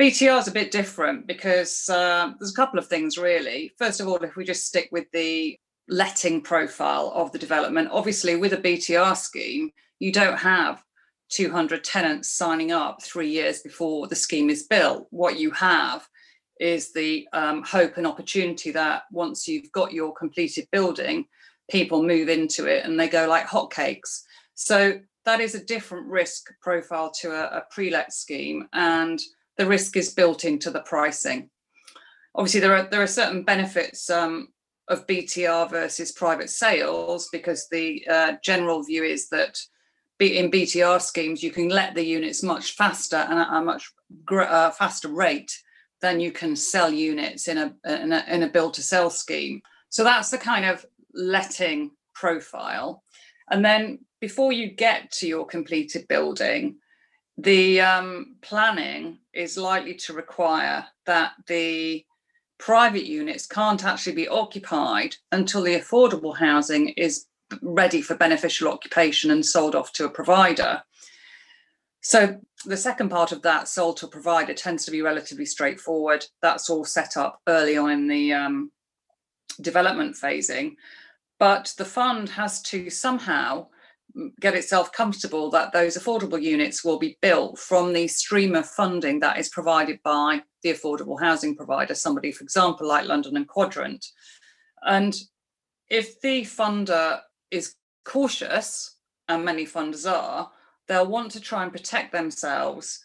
BTR 0.00 0.38
is 0.38 0.48
a 0.48 0.52
bit 0.52 0.70
different 0.70 1.26
because 1.26 1.88
uh, 1.90 2.32
there's 2.38 2.52
a 2.52 2.56
couple 2.56 2.78
of 2.78 2.86
things 2.86 3.18
really. 3.18 3.72
First 3.76 4.00
of 4.00 4.08
all, 4.08 4.16
if 4.16 4.34
we 4.34 4.44
just 4.44 4.66
stick 4.66 4.88
with 4.90 5.04
the 5.12 5.58
letting 5.90 6.40
profile 6.40 7.12
of 7.14 7.32
the 7.32 7.38
development, 7.38 7.88
obviously 7.90 8.36
with 8.36 8.52
a 8.52 8.56
BTR 8.56 9.16
scheme, 9.16 9.72
you 9.98 10.12
don't 10.12 10.38
have 10.38 10.82
200 11.30 11.84
tenants 11.84 12.32
signing 12.32 12.72
up 12.72 13.02
three 13.02 13.28
years 13.28 13.60
before 13.60 14.06
the 14.06 14.16
scheme 14.16 14.48
is 14.48 14.62
built. 14.62 15.06
What 15.10 15.38
you 15.38 15.50
have 15.50 16.08
is 16.60 16.92
the 16.92 17.26
um, 17.32 17.62
hope 17.64 17.96
and 17.96 18.06
opportunity 18.06 18.70
that 18.70 19.02
once 19.10 19.48
you've 19.48 19.70
got 19.72 19.92
your 19.92 20.14
completed 20.14 20.68
building, 20.70 21.26
people 21.68 22.02
move 22.02 22.28
into 22.28 22.66
it 22.66 22.84
and 22.84 22.98
they 22.98 23.08
go 23.08 23.28
like 23.28 23.46
hotcakes. 23.46 24.22
So 24.54 25.00
that 25.24 25.40
is 25.40 25.54
a 25.54 25.64
different 25.64 26.06
risk 26.06 26.50
profile 26.60 27.10
to 27.20 27.30
a, 27.32 27.58
a 27.58 27.64
pre-let 27.70 28.12
scheme, 28.12 28.68
and 28.72 29.20
the 29.56 29.66
risk 29.66 29.96
is 29.96 30.14
built 30.14 30.44
into 30.44 30.70
the 30.70 30.80
pricing. 30.80 31.50
Obviously, 32.34 32.60
there 32.60 32.74
are 32.74 32.88
there 32.90 33.02
are 33.02 33.06
certain 33.06 33.42
benefits 33.42 34.08
um, 34.08 34.48
of 34.90 35.06
BTR 35.06 35.70
versus 35.70 36.12
private 36.12 36.50
sales 36.50 37.28
because 37.32 37.68
the 37.70 38.04
uh, 38.10 38.32
general 38.42 38.82
view 38.82 39.04
is 39.04 39.28
that 39.28 39.58
in 40.18 40.50
BTR 40.50 41.00
schemes 41.00 41.42
you 41.42 41.50
can 41.50 41.70
let 41.70 41.94
the 41.94 42.04
units 42.04 42.42
much 42.42 42.72
faster 42.72 43.16
and 43.16 43.38
at 43.38 43.48
a 43.50 43.62
much 43.62 43.90
uh, 44.30 44.70
faster 44.70 45.08
rate 45.08 45.50
than 46.02 46.20
you 46.20 46.32
can 46.32 46.56
sell 46.56 46.90
units 46.90 47.48
in 47.48 47.56
a 47.56 47.74
in 47.86 48.12
a, 48.12 48.24
in 48.28 48.42
a 48.42 48.48
build 48.48 48.74
to 48.74 48.82
sell 48.82 49.08
scheme. 49.08 49.62
So 49.88 50.04
that's 50.04 50.30
the 50.30 50.38
kind 50.38 50.64
of 50.64 50.84
letting 51.14 51.92
profile. 52.14 53.02
And 53.50 53.64
then 53.64 54.00
before 54.20 54.52
you 54.52 54.70
get 54.70 55.10
to 55.12 55.26
your 55.26 55.46
completed 55.46 56.06
building, 56.08 56.76
the 57.38 57.80
um, 57.80 58.36
planning 58.42 59.18
is 59.32 59.56
likely 59.56 59.94
to 59.94 60.12
require 60.12 60.84
that 61.06 61.32
the 61.46 62.04
private 62.60 63.06
units 63.06 63.46
can't 63.46 63.84
actually 63.84 64.14
be 64.14 64.28
occupied 64.28 65.16
until 65.32 65.62
the 65.62 65.74
affordable 65.74 66.36
housing 66.36 66.90
is 66.90 67.26
ready 67.62 68.02
for 68.02 68.14
beneficial 68.14 68.68
occupation 68.68 69.30
and 69.30 69.44
sold 69.44 69.74
off 69.74 69.92
to 69.94 70.04
a 70.04 70.10
provider. 70.10 70.82
So 72.02 72.38
the 72.66 72.76
second 72.76 73.08
part 73.08 73.32
of 73.32 73.42
that 73.42 73.66
sold 73.66 73.96
to 73.98 74.06
a 74.06 74.10
provider 74.10 74.54
tends 74.54 74.84
to 74.84 74.90
be 74.90 75.02
relatively 75.02 75.46
straightforward. 75.46 76.24
That's 76.42 76.70
all 76.70 76.84
set 76.84 77.16
up 77.16 77.40
early 77.48 77.76
on 77.76 77.90
in 77.90 78.06
the 78.06 78.32
um, 78.34 78.70
development 79.60 80.16
phasing. 80.22 80.76
But 81.38 81.74
the 81.78 81.84
fund 81.86 82.28
has 82.28 82.60
to 82.62 82.90
somehow 82.90 83.68
get 84.40 84.54
itself 84.54 84.92
comfortable 84.92 85.50
that 85.50 85.72
those 85.72 85.96
affordable 85.96 86.40
units 86.40 86.84
will 86.84 86.98
be 86.98 87.18
built 87.20 87.58
from 87.58 87.92
the 87.92 88.08
stream 88.08 88.54
of 88.54 88.66
funding 88.66 89.20
that 89.20 89.38
is 89.38 89.48
provided 89.48 90.00
by 90.02 90.42
the 90.62 90.70
affordable 90.70 91.20
housing 91.20 91.56
provider, 91.56 91.94
somebody, 91.94 92.32
for 92.32 92.44
example, 92.44 92.86
like 92.86 93.06
London 93.06 93.36
and 93.36 93.48
Quadrant. 93.48 94.04
And 94.82 95.14
if 95.88 96.20
the 96.20 96.42
funder 96.42 97.20
is 97.50 97.74
cautious, 98.04 98.96
and 99.28 99.44
many 99.44 99.64
funders 99.64 100.10
are, 100.10 100.50
they'll 100.88 101.06
want 101.06 101.30
to 101.32 101.40
try 101.40 101.62
and 101.62 101.72
protect 101.72 102.12
themselves 102.12 103.02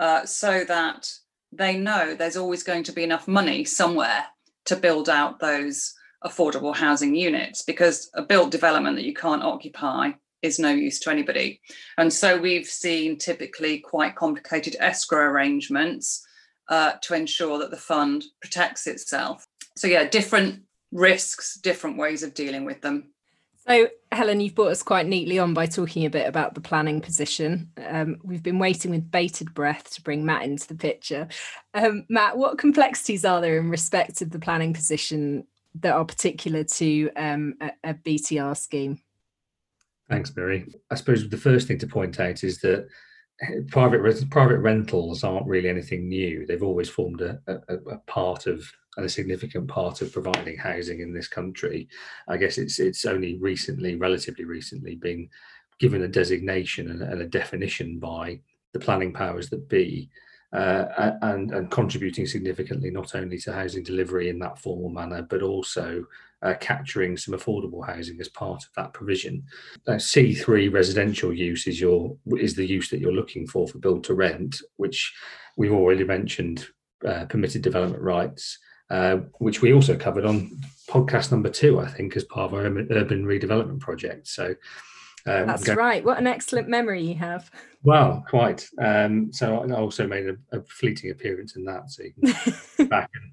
uh, 0.00 0.24
so 0.24 0.64
that 0.64 1.10
they 1.52 1.76
know 1.76 2.14
there's 2.14 2.36
always 2.36 2.62
going 2.62 2.82
to 2.84 2.92
be 2.92 3.04
enough 3.04 3.28
money 3.28 3.64
somewhere 3.64 4.24
to 4.64 4.76
build 4.76 5.08
out 5.08 5.40
those 5.40 5.94
affordable 6.24 6.74
housing 6.74 7.14
units 7.14 7.62
because 7.62 8.10
a 8.14 8.22
built 8.22 8.50
development 8.50 8.96
that 8.96 9.04
you 9.04 9.14
can't 9.14 9.42
occupy 9.42 10.10
is 10.42 10.58
no 10.58 10.70
use 10.70 11.00
to 11.00 11.10
anybody. 11.10 11.60
And 11.96 12.12
so 12.12 12.38
we've 12.38 12.66
seen 12.66 13.18
typically 13.18 13.78
quite 13.78 14.16
complicated 14.16 14.76
escrow 14.78 15.24
arrangements 15.24 16.24
uh, 16.68 16.92
to 17.02 17.14
ensure 17.14 17.58
that 17.58 17.70
the 17.70 17.76
fund 17.76 18.24
protects 18.40 18.86
itself. 18.86 19.46
So, 19.76 19.86
yeah, 19.86 20.08
different 20.08 20.62
risks, 20.92 21.58
different 21.62 21.98
ways 21.98 22.22
of 22.22 22.34
dealing 22.34 22.64
with 22.64 22.80
them. 22.80 23.10
So, 23.66 23.88
Helen, 24.10 24.40
you've 24.40 24.54
brought 24.54 24.70
us 24.70 24.82
quite 24.82 25.06
neatly 25.06 25.38
on 25.38 25.52
by 25.52 25.66
talking 25.66 26.06
a 26.06 26.10
bit 26.10 26.26
about 26.26 26.54
the 26.54 26.60
planning 26.60 27.02
position. 27.02 27.70
Um, 27.86 28.16
we've 28.22 28.42
been 28.42 28.58
waiting 28.58 28.90
with 28.90 29.10
bated 29.10 29.52
breath 29.52 29.90
to 29.94 30.02
bring 30.02 30.24
Matt 30.24 30.44
into 30.44 30.66
the 30.68 30.74
picture. 30.74 31.28
Um, 31.74 32.06
Matt, 32.08 32.38
what 32.38 32.56
complexities 32.56 33.26
are 33.26 33.42
there 33.42 33.58
in 33.58 33.68
respect 33.68 34.22
of 34.22 34.30
the 34.30 34.38
planning 34.38 34.72
position 34.72 35.46
that 35.80 35.92
are 35.92 36.04
particular 36.04 36.64
to 36.64 37.10
um, 37.14 37.54
a, 37.60 37.72
a 37.84 37.94
BTR 37.94 38.56
scheme? 38.56 39.00
Thanks, 40.08 40.34
Mary. 40.34 40.66
I 40.90 40.94
suppose 40.94 41.28
the 41.28 41.36
first 41.36 41.68
thing 41.68 41.78
to 41.78 41.86
point 41.86 42.18
out 42.18 42.42
is 42.42 42.60
that 42.60 42.88
private 43.68 44.30
private 44.30 44.58
rentals 44.58 45.22
aren't 45.22 45.46
really 45.46 45.68
anything 45.68 46.08
new. 46.08 46.46
They've 46.46 46.62
always 46.62 46.88
formed 46.88 47.20
a, 47.20 47.38
a, 47.46 47.74
a 47.90 47.98
part 48.06 48.46
of 48.46 48.64
and 48.96 49.06
a 49.06 49.08
significant 49.08 49.68
part 49.68 50.02
of 50.02 50.12
providing 50.12 50.58
housing 50.58 51.00
in 51.00 51.14
this 51.14 51.28
country. 51.28 51.88
I 52.26 52.36
guess 52.36 52.58
it's 52.58 52.80
it's 52.80 53.04
only 53.04 53.38
recently, 53.38 53.94
relatively 53.96 54.44
recently, 54.44 54.96
been 54.96 55.28
given 55.78 56.02
a 56.02 56.08
designation 56.08 56.90
and, 56.90 57.02
and 57.02 57.22
a 57.22 57.28
definition 57.28 58.00
by 58.00 58.40
the 58.72 58.80
planning 58.80 59.12
powers 59.12 59.48
that 59.50 59.68
be, 59.68 60.10
uh, 60.52 61.12
and 61.22 61.52
and 61.52 61.70
contributing 61.70 62.26
significantly 62.26 62.90
not 62.90 63.14
only 63.14 63.38
to 63.38 63.52
housing 63.52 63.84
delivery 63.84 64.30
in 64.30 64.38
that 64.40 64.58
formal 64.58 64.88
manner, 64.88 65.22
but 65.22 65.42
also 65.42 66.04
uh, 66.42 66.54
capturing 66.60 67.16
some 67.16 67.34
affordable 67.34 67.84
housing 67.84 68.20
as 68.20 68.28
part 68.28 68.62
of 68.62 68.70
that 68.76 68.92
provision. 68.92 69.42
Uh, 69.86 69.92
C3 69.92 70.72
residential 70.72 71.32
use 71.32 71.66
is 71.66 71.80
your 71.80 72.16
is 72.38 72.54
the 72.54 72.66
use 72.66 72.90
that 72.90 73.00
you're 73.00 73.12
looking 73.12 73.46
for 73.46 73.66
for 73.66 73.78
build 73.78 74.04
to 74.04 74.14
rent, 74.14 74.60
which 74.76 75.14
we've 75.56 75.72
already 75.72 76.04
mentioned. 76.04 76.66
Uh, 77.06 77.24
permitted 77.26 77.62
development 77.62 78.02
rights 78.02 78.58
uh, 78.90 79.16
which 79.38 79.60
we 79.60 79.72
also 79.72 79.96
covered 79.96 80.24
on 80.24 80.50
podcast 80.88 81.30
number 81.30 81.50
two, 81.50 81.78
I 81.78 81.86
think, 81.88 82.16
as 82.16 82.24
part 82.24 82.52
of 82.52 82.54
our 82.54 82.64
urban 82.64 83.24
redevelopment 83.24 83.80
project. 83.80 84.28
So 84.28 84.54
um, 85.26 85.46
that's 85.46 85.64
go- 85.64 85.74
right. 85.74 86.04
What 86.04 86.18
an 86.18 86.26
excellent 86.26 86.68
memory 86.68 87.02
you 87.02 87.14
have. 87.16 87.50
Well, 87.82 88.24
quite. 88.28 88.66
Um, 88.80 89.32
so 89.32 89.58
I 89.58 89.72
also 89.74 90.06
made 90.06 90.26
a, 90.26 90.58
a, 90.58 90.62
fleeting 90.62 91.10
appearance 91.10 91.56
in 91.56 91.64
that, 91.64 91.90
so 91.90 92.02
you 92.02 92.12
can 92.14 92.88
back 92.88 93.10
and, 93.14 93.32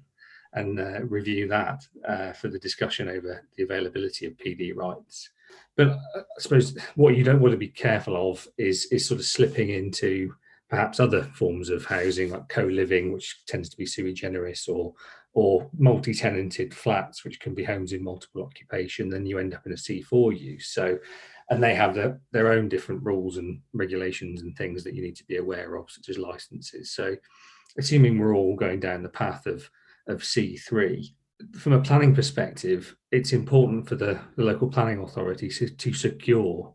and 0.52 0.80
uh, 0.80 1.02
review 1.04 1.48
that 1.48 1.86
uh, 2.06 2.32
for 2.32 2.48
the 2.48 2.58
discussion 2.58 3.08
over 3.08 3.46
the 3.56 3.64
availability 3.64 4.26
of 4.26 4.36
PD 4.36 4.74
rights. 4.74 5.30
But 5.76 5.88
uh, 5.88 5.98
I 6.16 6.40
suppose 6.40 6.76
what 6.94 7.16
you 7.16 7.24
don't 7.24 7.40
want 7.40 7.52
to 7.52 7.58
be 7.58 7.68
careful 7.68 8.30
of 8.30 8.46
is 8.58 8.86
is 8.86 9.06
sort 9.06 9.20
of 9.20 9.26
slipping 9.26 9.70
into 9.70 10.34
perhaps 10.68 10.98
other 10.98 11.22
forms 11.34 11.70
of 11.70 11.84
housing 11.84 12.30
like 12.30 12.48
co-living, 12.48 13.12
which 13.12 13.44
tends 13.46 13.68
to 13.68 13.76
be 13.76 13.86
sui 13.86 14.12
generis, 14.12 14.68
or 14.68 14.94
or 15.36 15.68
multi-tenanted 15.78 16.74
flats, 16.74 17.22
which 17.22 17.38
can 17.40 17.54
be 17.54 17.62
homes 17.62 17.92
in 17.92 18.02
multiple 18.02 18.42
occupation, 18.42 19.10
then 19.10 19.26
you 19.26 19.38
end 19.38 19.52
up 19.52 19.66
in 19.66 19.72
a 19.72 19.76
C4 19.76 20.40
use. 20.40 20.68
So, 20.68 20.98
and 21.50 21.62
they 21.62 21.74
have 21.74 21.94
their, 21.94 22.18
their 22.32 22.52
own 22.52 22.70
different 22.70 23.04
rules 23.04 23.36
and 23.36 23.60
regulations 23.74 24.40
and 24.40 24.56
things 24.56 24.82
that 24.82 24.94
you 24.94 25.02
need 25.02 25.16
to 25.16 25.26
be 25.26 25.36
aware 25.36 25.76
of, 25.76 25.90
such 25.90 26.08
as 26.08 26.16
licenses. 26.16 26.90
So, 26.90 27.16
assuming 27.76 28.18
we're 28.18 28.34
all 28.34 28.56
going 28.56 28.80
down 28.80 29.02
the 29.02 29.10
path 29.10 29.44
of, 29.44 29.68
of 30.06 30.22
C3, 30.22 31.06
from 31.58 31.72
a 31.72 31.82
planning 31.82 32.14
perspective, 32.14 32.96
it's 33.12 33.32
important 33.32 33.88
for 33.88 33.94
the, 33.94 34.18
the 34.36 34.44
local 34.44 34.68
planning 34.68 35.00
authority 35.00 35.48
to, 35.48 35.68
to 35.68 35.92
secure 35.92 36.72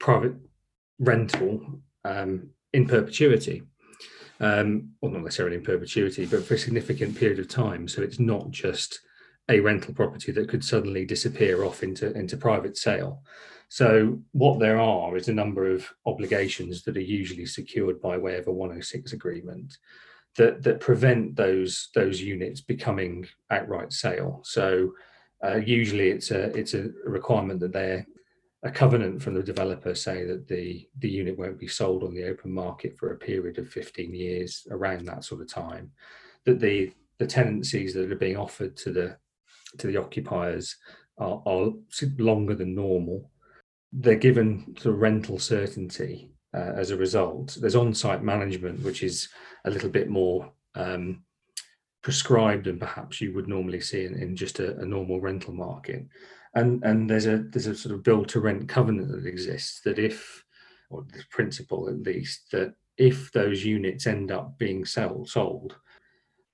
private 0.00 0.34
rental 0.98 1.80
um, 2.04 2.50
in 2.72 2.86
perpetuity 2.86 3.62
um, 4.40 4.90
well, 5.00 5.12
not 5.12 5.24
necessarily 5.24 5.56
in 5.56 5.64
perpetuity, 5.64 6.26
but 6.26 6.44
for 6.44 6.54
a 6.54 6.58
significant 6.58 7.16
period 7.16 7.38
of 7.38 7.48
time. 7.48 7.88
So 7.88 8.02
it's 8.02 8.20
not 8.20 8.50
just 8.50 9.00
a 9.48 9.60
rental 9.60 9.94
property 9.94 10.30
that 10.32 10.48
could 10.48 10.64
suddenly 10.64 11.04
disappear 11.04 11.64
off 11.64 11.82
into, 11.82 12.12
into 12.12 12.36
private 12.36 12.76
sale. 12.76 13.22
So 13.68 14.20
what 14.32 14.60
there 14.60 14.78
are 14.78 15.16
is 15.16 15.28
a 15.28 15.34
number 15.34 15.70
of 15.70 15.88
obligations 16.06 16.84
that 16.84 16.96
are 16.96 17.00
usually 17.00 17.46
secured 17.46 18.00
by 18.00 18.16
way 18.16 18.36
of 18.36 18.46
a 18.46 18.52
106 18.52 19.12
agreement 19.12 19.76
that 20.38 20.62
that 20.62 20.80
prevent 20.80 21.36
those 21.36 21.90
those 21.94 22.20
units 22.22 22.60
becoming 22.60 23.26
outright 23.50 23.92
sale. 23.92 24.40
So 24.44 24.92
uh, 25.44 25.56
usually 25.56 26.08
it's 26.08 26.30
a 26.30 26.56
it's 26.56 26.74
a 26.74 26.90
requirement 27.04 27.60
that 27.60 27.72
they're 27.72 28.06
a 28.62 28.70
covenant 28.70 29.22
from 29.22 29.34
the 29.34 29.42
developer 29.42 29.94
say 29.94 30.24
that 30.24 30.48
the 30.48 30.88
the 31.00 31.10
unit 31.10 31.36
won't 31.36 31.58
be 31.58 31.68
sold 31.68 32.02
on 32.04 32.14
the 32.14 32.24
open 32.24 32.52
market 32.52 32.96
for 32.96 33.12
a 33.12 33.18
period 33.18 33.58
of 33.58 33.68
15 33.68 34.14
years 34.14 34.66
around 34.70 35.04
that 35.06 35.24
sort 35.24 35.40
of 35.40 35.48
time 35.48 35.90
that 36.44 36.60
the 36.60 36.92
the 37.18 37.26
tenancies 37.26 37.94
that 37.94 38.10
are 38.10 38.16
being 38.16 38.36
offered 38.36 38.76
to 38.76 38.92
the 38.92 39.16
to 39.78 39.86
the 39.88 39.96
occupiers 39.96 40.76
are, 41.18 41.42
are 41.46 41.72
longer 42.18 42.54
than 42.54 42.74
normal 42.74 43.30
they're 43.92 44.16
given 44.16 44.74
sort 44.78 44.94
rental 45.00 45.38
certainty 45.38 46.30
uh, 46.54 46.72
as 46.76 46.90
a 46.90 46.96
result 46.96 47.56
there's 47.60 47.76
on-site 47.76 48.22
management 48.22 48.82
which 48.82 49.02
is 49.02 49.28
a 49.64 49.70
little 49.70 49.90
bit 49.90 50.08
more 50.08 50.50
um, 50.74 51.22
prescribed 52.02 52.66
than 52.66 52.78
perhaps 52.78 53.20
you 53.20 53.34
would 53.34 53.48
normally 53.48 53.80
see 53.80 54.04
in, 54.04 54.14
in 54.14 54.36
just 54.36 54.60
a, 54.60 54.78
a 54.78 54.84
normal 54.84 55.20
rental 55.20 55.52
market. 55.52 56.06
And 56.54 56.82
and 56.82 57.08
there's 57.08 57.26
a 57.26 57.38
there's 57.38 57.66
a 57.66 57.74
sort 57.74 57.94
of 57.94 58.02
build 58.02 58.28
to 58.30 58.40
rent 58.40 58.68
covenant 58.68 59.12
that 59.12 59.26
exists 59.26 59.80
that 59.82 59.98
if 59.98 60.42
or 60.90 61.04
the 61.12 61.22
principle 61.30 61.88
at 61.88 62.00
least 62.00 62.50
that 62.52 62.74
if 62.96 63.30
those 63.32 63.64
units 63.64 64.06
end 64.06 64.32
up 64.32 64.58
being 64.58 64.84
sold 64.86 65.28
sold 65.28 65.76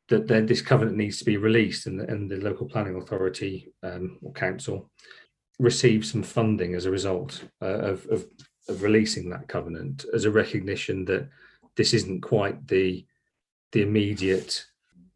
that 0.09 0.27
then 0.27 0.45
this 0.45 0.61
covenant 0.61 0.97
needs 0.97 1.19
to 1.19 1.25
be 1.25 1.37
released 1.37 1.87
and 1.87 2.01
the, 2.01 2.11
and 2.11 2.29
the 2.29 2.37
local 2.37 2.67
planning 2.67 2.97
authority 2.97 3.73
um, 3.85 4.19
or 4.23 4.33
council 4.33 4.91
receives 5.61 6.11
some 6.11 6.23
funding 6.23 6.75
as 6.75 6.85
a 6.85 6.91
result 6.91 7.45
uh, 7.63 7.79
of, 7.93 8.07
of, 8.07 8.27
of 8.69 8.83
releasing 8.83 9.31
that 9.31 9.49
covenant 9.49 10.05
as 10.15 10.25
a 10.25 10.31
recognition 10.31 11.05
that 11.05 11.29
this 11.77 11.93
isn't 11.95 12.21
quite 12.21 12.67
the 12.69 13.05
the 13.73 13.83
immediate 13.83 14.67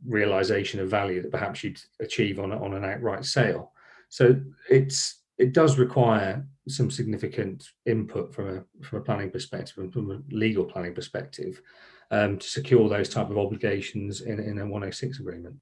realization 0.07 0.81
of 0.81 0.88
value 0.88 1.23
that 1.23 1.31
perhaps 1.31 1.62
you'd 1.62 1.81
achieve 2.00 2.38
on, 2.40 2.52
on 2.52 2.75
an 2.75 2.85
outright 2.85 3.25
sale 3.25 3.73
so 4.09 4.35
it's 4.69 5.23
it 5.38 5.52
does 5.52 5.78
require 5.78 6.45
some 6.67 6.90
significant 6.90 7.71
input 7.87 8.35
from 8.35 8.59
a 8.59 8.85
from 8.85 8.99
a 8.99 9.02
planning 9.02 9.31
perspective 9.31 9.78
and 9.78 9.93
from 9.93 10.11
a 10.11 10.35
legal 10.35 10.64
planning 10.64 10.95
perspective 10.95 11.62
um, 12.11 12.38
to 12.38 12.47
secure 12.47 12.88
those 12.88 13.09
type 13.09 13.31
of 13.31 13.38
obligations 13.38 14.23
in, 14.23 14.40
in 14.40 14.59
a 14.59 14.62
106 14.62 15.21
agreement. 15.21 15.57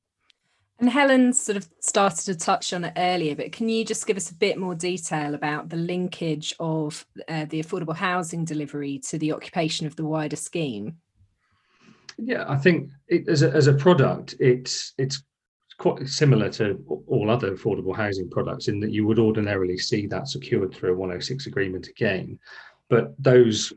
And 0.79 0.91
Helen 0.91 1.33
sort 1.33 1.57
of 1.57 1.67
started 1.81 2.25
to 2.27 2.35
touch 2.35 2.73
on 2.75 2.85
it 2.85 2.93
earlier, 2.97 3.35
but 3.35 3.51
can 3.51 3.69
you 3.69 3.85
just 3.85 4.07
give 4.07 4.19
us 4.19 4.31
a 4.31 4.35
bit 4.35 4.59
more 4.59 4.75
detail 4.75 5.35
about 5.35 5.71
the 5.71 5.77
linkage 5.77 6.55
of 6.61 7.07
uh, 7.29 7.47
the 7.47 7.63
affordable 7.63 7.97
housing 7.97 8.45
delivery 8.45 8.99
to 9.09 9.19
the 9.19 9.33
occupation 9.33 9.87
of 9.87 9.97
the 9.97 10.05
wider 10.05 10.37
scheme? 10.37 10.99
Yeah, 12.19 12.45
I 12.47 12.57
think 12.57 12.91
it, 13.09 13.27
as, 13.29 13.43
a, 13.43 13.51
as 13.53 13.69
a 13.69 13.75
product, 13.75 14.35
it's 14.39 14.93
it's 14.99 15.23
quite 15.79 16.09
similar 16.09 16.49
to 16.49 16.83
all 17.07 17.31
other 17.31 17.55
affordable 17.55 17.95
housing 17.95 18.31
products 18.31 18.69
in 18.69 18.81
that 18.81 18.93
you 18.93 19.07
would 19.07 19.19
ordinarily 19.19 19.77
see 19.77 20.07
that 20.07 20.29
secured 20.29 20.75
through 20.75 20.93
a 20.93 20.97
106 20.97 21.47
agreement 21.47 21.89
again 21.89 22.39
but 22.89 23.15
those 23.19 23.73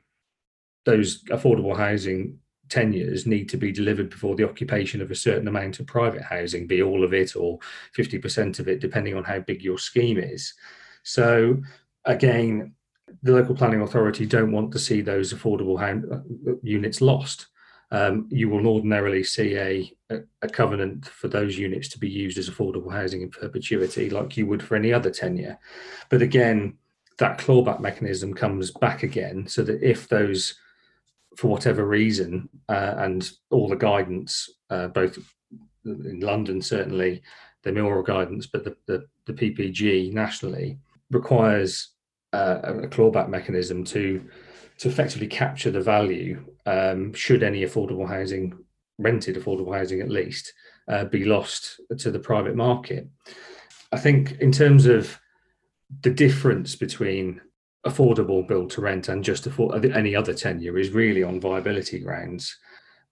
those 0.85 1.23
affordable 1.25 1.75
housing 1.75 2.37
tenures 2.69 3.25
need 3.25 3.49
to 3.49 3.57
be 3.57 3.71
delivered 3.71 4.09
before 4.09 4.35
the 4.35 4.47
occupation 4.47 5.01
of 5.01 5.11
a 5.11 5.15
certain 5.15 5.47
amount 5.47 5.79
of 5.79 5.87
private 5.87 6.21
housing 6.21 6.67
be 6.67 6.81
all 6.81 7.03
of 7.03 7.13
it 7.13 7.35
or 7.35 7.59
50% 7.97 8.59
of 8.59 8.67
it 8.67 8.79
depending 8.79 9.15
on 9.15 9.23
how 9.23 9.39
big 9.39 9.61
your 9.61 9.77
scheme 9.77 10.17
is 10.17 10.53
so 11.03 11.57
again 12.05 12.73
the 13.23 13.31
local 13.31 13.55
planning 13.55 13.81
authority 13.81 14.25
don't 14.25 14.51
want 14.51 14.71
to 14.71 14.79
see 14.79 15.01
those 15.01 15.33
affordable 15.33 15.79
uh, 15.81 16.53
units 16.61 17.01
lost 17.01 17.47
um, 17.91 18.27
you 18.29 18.49
will 18.49 18.67
ordinarily 18.67 19.23
see 19.23 19.55
a, 19.55 19.91
a, 20.41 20.47
covenant 20.47 21.07
for 21.07 21.27
those 21.27 21.57
units 21.57 21.87
to 21.89 21.99
be 21.99 22.07
used 22.07 22.37
as 22.37 22.49
affordable 22.49 22.91
housing 22.91 23.23
in 23.23 23.31
perpetuity, 23.31 24.11
like 24.11 24.37
you 24.37 24.45
would 24.45 24.61
for 24.61 24.75
any 24.75 24.93
other 24.93 25.09
tenure. 25.09 25.57
But 26.09 26.21
again, 26.21 26.77
that 27.17 27.39
clawback 27.39 27.79
mechanism 27.79 28.33
comes 28.33 28.69
back 28.69 29.01
again, 29.01 29.47
so 29.47 29.63
that 29.63 29.81
if 29.81 30.07
those, 30.07 30.53
for 31.39 31.47
whatever 31.47 31.85
reason, 31.85 32.49
uh, 32.67 32.95
and 32.97 33.31
all 33.49 33.69
the 33.69 33.75
guidance, 33.77 34.49
uh, 34.69 34.89
both 34.89 35.17
in 35.85 36.19
London 36.19 36.61
certainly, 36.61 37.21
the 37.63 37.71
mayoral 37.71 38.03
guidance, 38.03 38.45
but 38.45 38.65
the, 38.65 38.75
the, 38.87 39.05
the 39.25 39.31
PPG 39.31 40.11
nationally 40.11 40.77
requires 41.11 41.93
uh, 42.33 42.59
a 42.63 42.87
clawback 42.87 43.29
mechanism 43.29 43.85
to 43.85 44.21
to 44.79 44.87
effectively 44.89 45.27
capture 45.27 45.71
the 45.71 45.81
value 45.81 46.45
um, 46.65 47.13
should 47.13 47.43
any 47.43 47.65
affordable 47.65 48.07
housing, 48.07 48.57
rented 48.97 49.35
affordable 49.35 49.75
housing 49.77 50.01
at 50.01 50.09
least, 50.09 50.53
uh, 50.89 51.05
be 51.05 51.25
lost 51.25 51.81
to 51.97 52.11
the 52.11 52.19
private 52.19 52.55
market. 52.55 53.07
I 53.91 53.97
think 53.97 54.33
in 54.39 54.51
terms 54.51 54.85
of 54.85 55.19
the 56.01 56.09
difference 56.09 56.75
between 56.75 57.41
affordable 57.89 58.47
build 58.47 58.69
to 58.71 58.81
rent 58.81 59.09
and 59.09 59.23
just 59.23 59.47
afford 59.47 59.85
any 59.85 60.15
other 60.15 60.33
tenure 60.33 60.77
is 60.77 60.91
really 60.91 61.23
on 61.23 61.39
viability 61.39 61.99
grounds. 61.99 62.57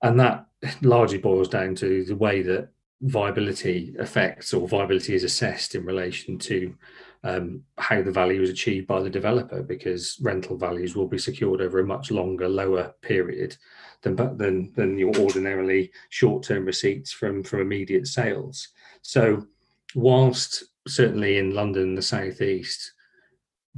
And 0.01 0.19
that 0.19 0.45
largely 0.81 1.17
boils 1.17 1.49
down 1.49 1.75
to 1.75 2.03
the 2.05 2.15
way 2.15 2.41
that 2.43 2.69
viability 3.01 3.95
affects 3.99 4.53
or 4.53 4.67
viability 4.67 5.13
is 5.13 5.23
assessed 5.23 5.75
in 5.75 5.85
relation 5.85 6.37
to 6.39 6.75
um, 7.23 7.63
how 7.77 8.01
the 8.01 8.11
value 8.11 8.41
is 8.41 8.49
achieved 8.49 8.87
by 8.87 9.01
the 9.01 9.09
developer 9.09 9.61
because 9.61 10.19
rental 10.21 10.57
values 10.57 10.95
will 10.95 11.07
be 11.07 11.17
secured 11.17 11.61
over 11.61 11.79
a 11.79 11.85
much 11.85 12.11
longer, 12.11 12.47
lower 12.47 12.93
period 13.01 13.55
than 14.01 14.15
than 14.37 14.71
than 14.75 14.97
your 14.97 15.15
ordinarily 15.17 15.91
short-term 16.09 16.65
receipts 16.65 17.11
from 17.11 17.43
from 17.43 17.61
immediate 17.61 18.07
sales. 18.07 18.69
So, 19.01 19.47
whilst 19.95 20.63
certainly 20.87 21.37
in 21.37 21.53
London, 21.53 21.95
the 21.95 22.01
southeast, 22.01 22.93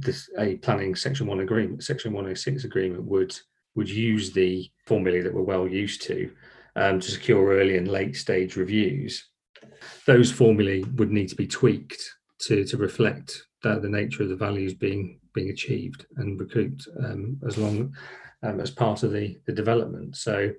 this, 0.00 0.28
a 0.38 0.56
planning 0.56 0.94
section 0.94 1.26
one 1.26 1.40
agreement, 1.40 1.84
section 1.84 2.12
106 2.12 2.64
agreement 2.64 3.04
would 3.04 3.36
would 3.76 3.88
use 3.88 4.32
the 4.32 4.68
formulae 4.86 5.20
that 5.20 5.32
we're 5.32 5.42
well 5.42 5.66
used 5.66 6.02
to 6.02 6.30
um, 6.76 6.98
to 7.00 7.10
secure 7.10 7.50
early 7.50 7.76
and 7.76 7.88
late 7.88 8.16
stage 8.16 8.56
reviews. 8.56 9.28
Those 10.06 10.32
formulae 10.32 10.82
would 10.96 11.12
need 11.12 11.28
to 11.28 11.36
be 11.36 11.46
tweaked 11.46 12.02
to 12.40 12.64
to 12.64 12.76
reflect 12.76 13.42
that 13.62 13.82
the 13.82 13.88
nature 13.88 14.22
of 14.22 14.28
the 14.28 14.36
values 14.36 14.74
being 14.74 15.20
being 15.32 15.50
achieved 15.50 16.06
and 16.16 16.40
recouped 16.40 16.88
um, 17.04 17.38
as 17.46 17.56
long 17.56 17.94
um, 18.42 18.60
as 18.60 18.70
part 18.70 19.02
of 19.02 19.12
the 19.12 19.38
the 19.46 19.52
development. 19.52 20.16
So 20.16 20.52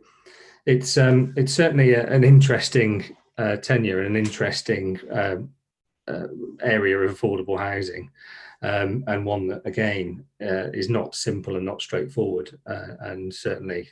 it's 0.65 0.97
um, 0.97 1.33
it's 1.35 1.53
certainly 1.53 1.93
a, 1.93 2.07
an 2.07 2.23
interesting 2.23 3.15
uh, 3.37 3.57
tenure 3.57 3.99
and 3.99 4.15
an 4.15 4.15
interesting 4.15 4.99
uh, 5.11 5.37
uh, 6.07 6.27
area 6.61 6.97
of 6.97 7.17
affordable 7.17 7.57
housing. 7.57 8.09
Um, 8.63 9.03
and 9.07 9.25
one 9.25 9.47
that 9.47 9.65
again 9.65 10.23
uh, 10.41 10.69
is 10.71 10.87
not 10.87 11.15
simple 11.15 11.55
and 11.55 11.65
not 11.65 11.81
straightforward, 11.81 12.59
uh, 12.67 12.95
and 12.99 13.33
certainly 13.33 13.89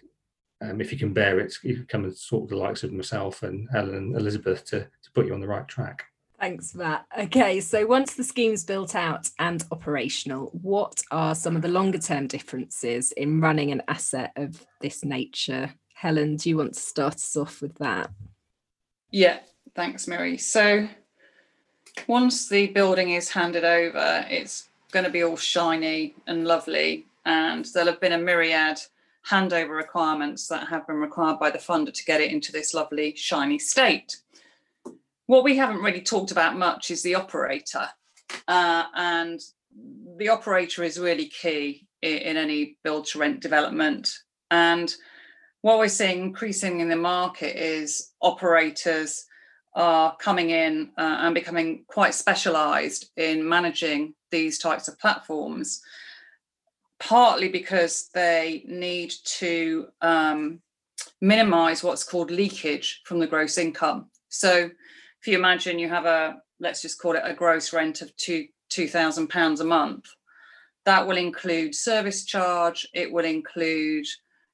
um, 0.61 0.81
if 0.81 0.91
you 0.91 0.97
can 0.97 1.13
bear 1.13 1.39
it, 1.39 1.55
you 1.63 1.75
can 1.75 1.85
come 1.85 2.03
and 2.03 2.15
talk 2.29 2.49
to 2.49 2.55
the 2.55 2.61
likes 2.61 2.83
of 2.83 2.91
myself 2.91 3.43
and 3.43 3.67
Helen 3.71 3.95
and 3.95 4.15
Elizabeth 4.15 4.65
to, 4.65 4.81
to 4.81 5.11
put 5.13 5.25
you 5.25 5.33
on 5.33 5.41
the 5.41 5.47
right 5.47 5.67
track. 5.67 6.05
Thanks, 6.39 6.73
Matt. 6.73 7.05
Okay, 7.17 7.59
so 7.59 7.85
once 7.85 8.13
the 8.13 8.23
scheme's 8.23 8.63
built 8.63 8.95
out 8.95 9.29
and 9.39 9.63
operational, 9.71 10.49
what 10.53 11.01
are 11.11 11.35
some 11.35 11.55
of 11.55 11.61
the 11.61 11.67
longer 11.67 11.97
term 11.97 12.27
differences 12.27 13.11
in 13.13 13.41
running 13.41 13.71
an 13.71 13.81
asset 13.89 14.31
of 14.37 14.65
this 14.79 15.03
nature? 15.03 15.73
Helen, 15.93 16.37
do 16.37 16.49
you 16.49 16.57
want 16.57 16.75
to 16.75 16.79
start 16.79 17.15
us 17.15 17.35
off 17.35 17.61
with 17.61 17.75
that? 17.79 18.09
Yeah, 19.11 19.39
thanks, 19.75 20.07
Mary. 20.07 20.37
So 20.37 20.87
once 22.07 22.49
the 22.49 22.67
building 22.67 23.11
is 23.11 23.29
handed 23.29 23.63
over, 23.63 24.25
it's 24.29 24.69
going 24.91 25.05
to 25.05 25.11
be 25.11 25.23
all 25.23 25.37
shiny 25.37 26.15
and 26.27 26.45
lovely, 26.45 27.05
and 27.25 27.65
there'll 27.65 27.91
have 27.91 28.01
been 28.01 28.13
a 28.13 28.17
myriad 28.17 28.77
handover 29.29 29.75
requirements 29.75 30.47
that 30.47 30.67
have 30.69 30.87
been 30.87 30.95
required 30.95 31.39
by 31.39 31.51
the 31.51 31.57
funder 31.57 31.93
to 31.93 32.05
get 32.05 32.21
it 32.21 32.31
into 32.31 32.51
this 32.51 32.73
lovely 32.73 33.13
shiny 33.15 33.59
state 33.59 34.17
what 35.29 35.43
we 35.43 35.55
haven't 35.55 35.83
really 35.83 36.01
talked 36.01 36.31
about 36.31 36.57
much 36.57 36.89
is 36.89 37.03
the 37.03 37.13
operator. 37.13 37.87
Uh, 38.47 38.85
and 38.95 39.39
the 40.17 40.27
operator 40.27 40.81
is 40.81 40.97
really 40.97 41.27
key 41.27 41.85
in, 42.01 42.17
in 42.17 42.35
any 42.35 42.77
build 42.83 43.05
to 43.05 43.19
rent 43.19 43.39
development. 43.39 44.09
And 44.49 44.91
what 45.61 45.77
we're 45.77 45.87
seeing 45.87 46.21
increasing 46.21 46.79
in 46.79 46.89
the 46.89 46.95
market 46.95 47.55
is 47.55 48.09
operators 48.23 49.25
are 49.73 50.15
coming 50.17 50.49
in 50.49 50.91
uh, 50.97 51.17
and 51.21 51.35
becoming 51.35 51.83
quite 51.87 52.13
specialized 52.13 53.11
in 53.17 53.47
managing 53.47 54.13
these 54.31 54.57
types 54.57 54.87
of 54.87 54.99
platforms, 54.99 55.81
partly 56.99 57.49
because 57.49 58.09
they 58.13 58.63
need 58.67 59.13
to 59.23 59.87
um, 60.01 60.61
minimize 61.21 61.83
what's 61.83 62.03
called 62.03 62.31
leakage 62.31 63.01
from 63.05 63.19
the 63.19 63.27
gross 63.27 63.57
income. 63.57 64.09
So 64.29 64.69
if 65.19 65.27
you 65.27 65.37
imagine 65.37 65.79
you 65.79 65.89
have 65.89 66.05
a 66.05 66.41
let's 66.59 66.81
just 66.81 66.99
call 67.01 67.15
it 67.15 67.23
a 67.23 67.33
gross 67.33 67.73
rent 67.73 68.01
of 68.01 68.15
two 68.17 68.47
two 68.69 68.87
thousand 68.87 69.27
pounds 69.29 69.61
a 69.61 69.65
month, 69.65 70.05
That 70.85 71.07
will 71.07 71.17
include 71.17 71.75
service 71.75 72.25
charge, 72.25 72.87
it 72.93 73.11
will 73.11 73.25
include 73.25 74.05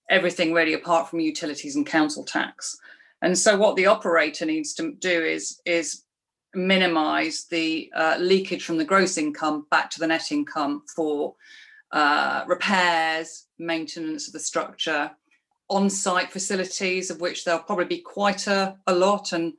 everything 0.09 0.53
really 0.53 0.73
apart 0.73 1.09
from 1.09 1.19
utilities 1.19 1.75
and 1.75 1.85
council 1.85 2.23
tax. 2.23 2.77
And 3.25 3.35
so 3.35 3.57
what 3.57 3.75
the 3.75 3.87
operator 3.87 4.45
needs 4.45 4.75
to 4.75 4.91
do 4.91 5.23
is, 5.23 5.59
is 5.65 6.03
minimize 6.53 7.47
the 7.49 7.91
uh, 7.95 8.17
leakage 8.19 8.63
from 8.63 8.77
the 8.77 8.85
gross 8.85 9.17
income 9.17 9.65
back 9.71 9.89
to 9.89 9.99
the 9.99 10.05
net 10.05 10.31
income 10.31 10.83
for 10.95 11.33
uh, 11.91 12.43
repairs, 12.45 13.47
maintenance 13.57 14.27
of 14.27 14.33
the 14.33 14.39
structure, 14.39 15.09
on 15.69 15.89
site 15.89 16.31
facilities, 16.31 17.09
of 17.09 17.19
which 17.19 17.43
there'll 17.43 17.63
probably 17.63 17.85
be 17.85 17.97
quite 17.97 18.45
a, 18.45 18.77
a 18.85 18.93
lot, 18.93 19.33
and 19.33 19.53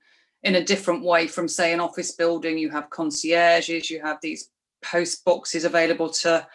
in 0.44 0.54
a 0.54 0.64
different 0.64 1.02
way 1.02 1.26
from, 1.26 1.48
say, 1.48 1.72
an 1.72 1.80
office 1.80 2.12
building, 2.12 2.56
you 2.56 2.70
have 2.70 2.88
concierges, 2.90 3.90
you 3.90 4.00
have 4.00 4.18
these 4.22 4.48
post 4.80 5.24
boxes 5.24 5.64
available 5.64 6.08
to 6.08 6.46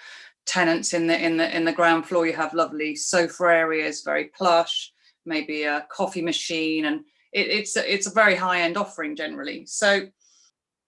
tenants 0.46 0.94
in 0.94 1.08
the 1.08 1.22
in 1.22 1.36
the 1.36 1.54
in 1.54 1.66
the 1.66 1.74
ground 1.74 2.06
floor. 2.06 2.26
You 2.26 2.38
have 2.38 2.54
lovely 2.54 2.96
sofa 2.96 3.44
areas 3.44 4.02
very 4.02 4.32
plush 4.34 4.94
maybe 5.26 5.64
a 5.64 5.86
coffee 5.90 6.22
machine 6.22 6.86
and 6.86 7.02
it, 7.32 7.48
it's 7.48 7.76
a, 7.78 7.94
it's 7.94 8.08
a 8.08 8.14
very 8.14 8.36
high 8.36 8.62
end 8.62 8.78
offering 8.78 9.16
generally 9.16 9.66
so 9.66 10.08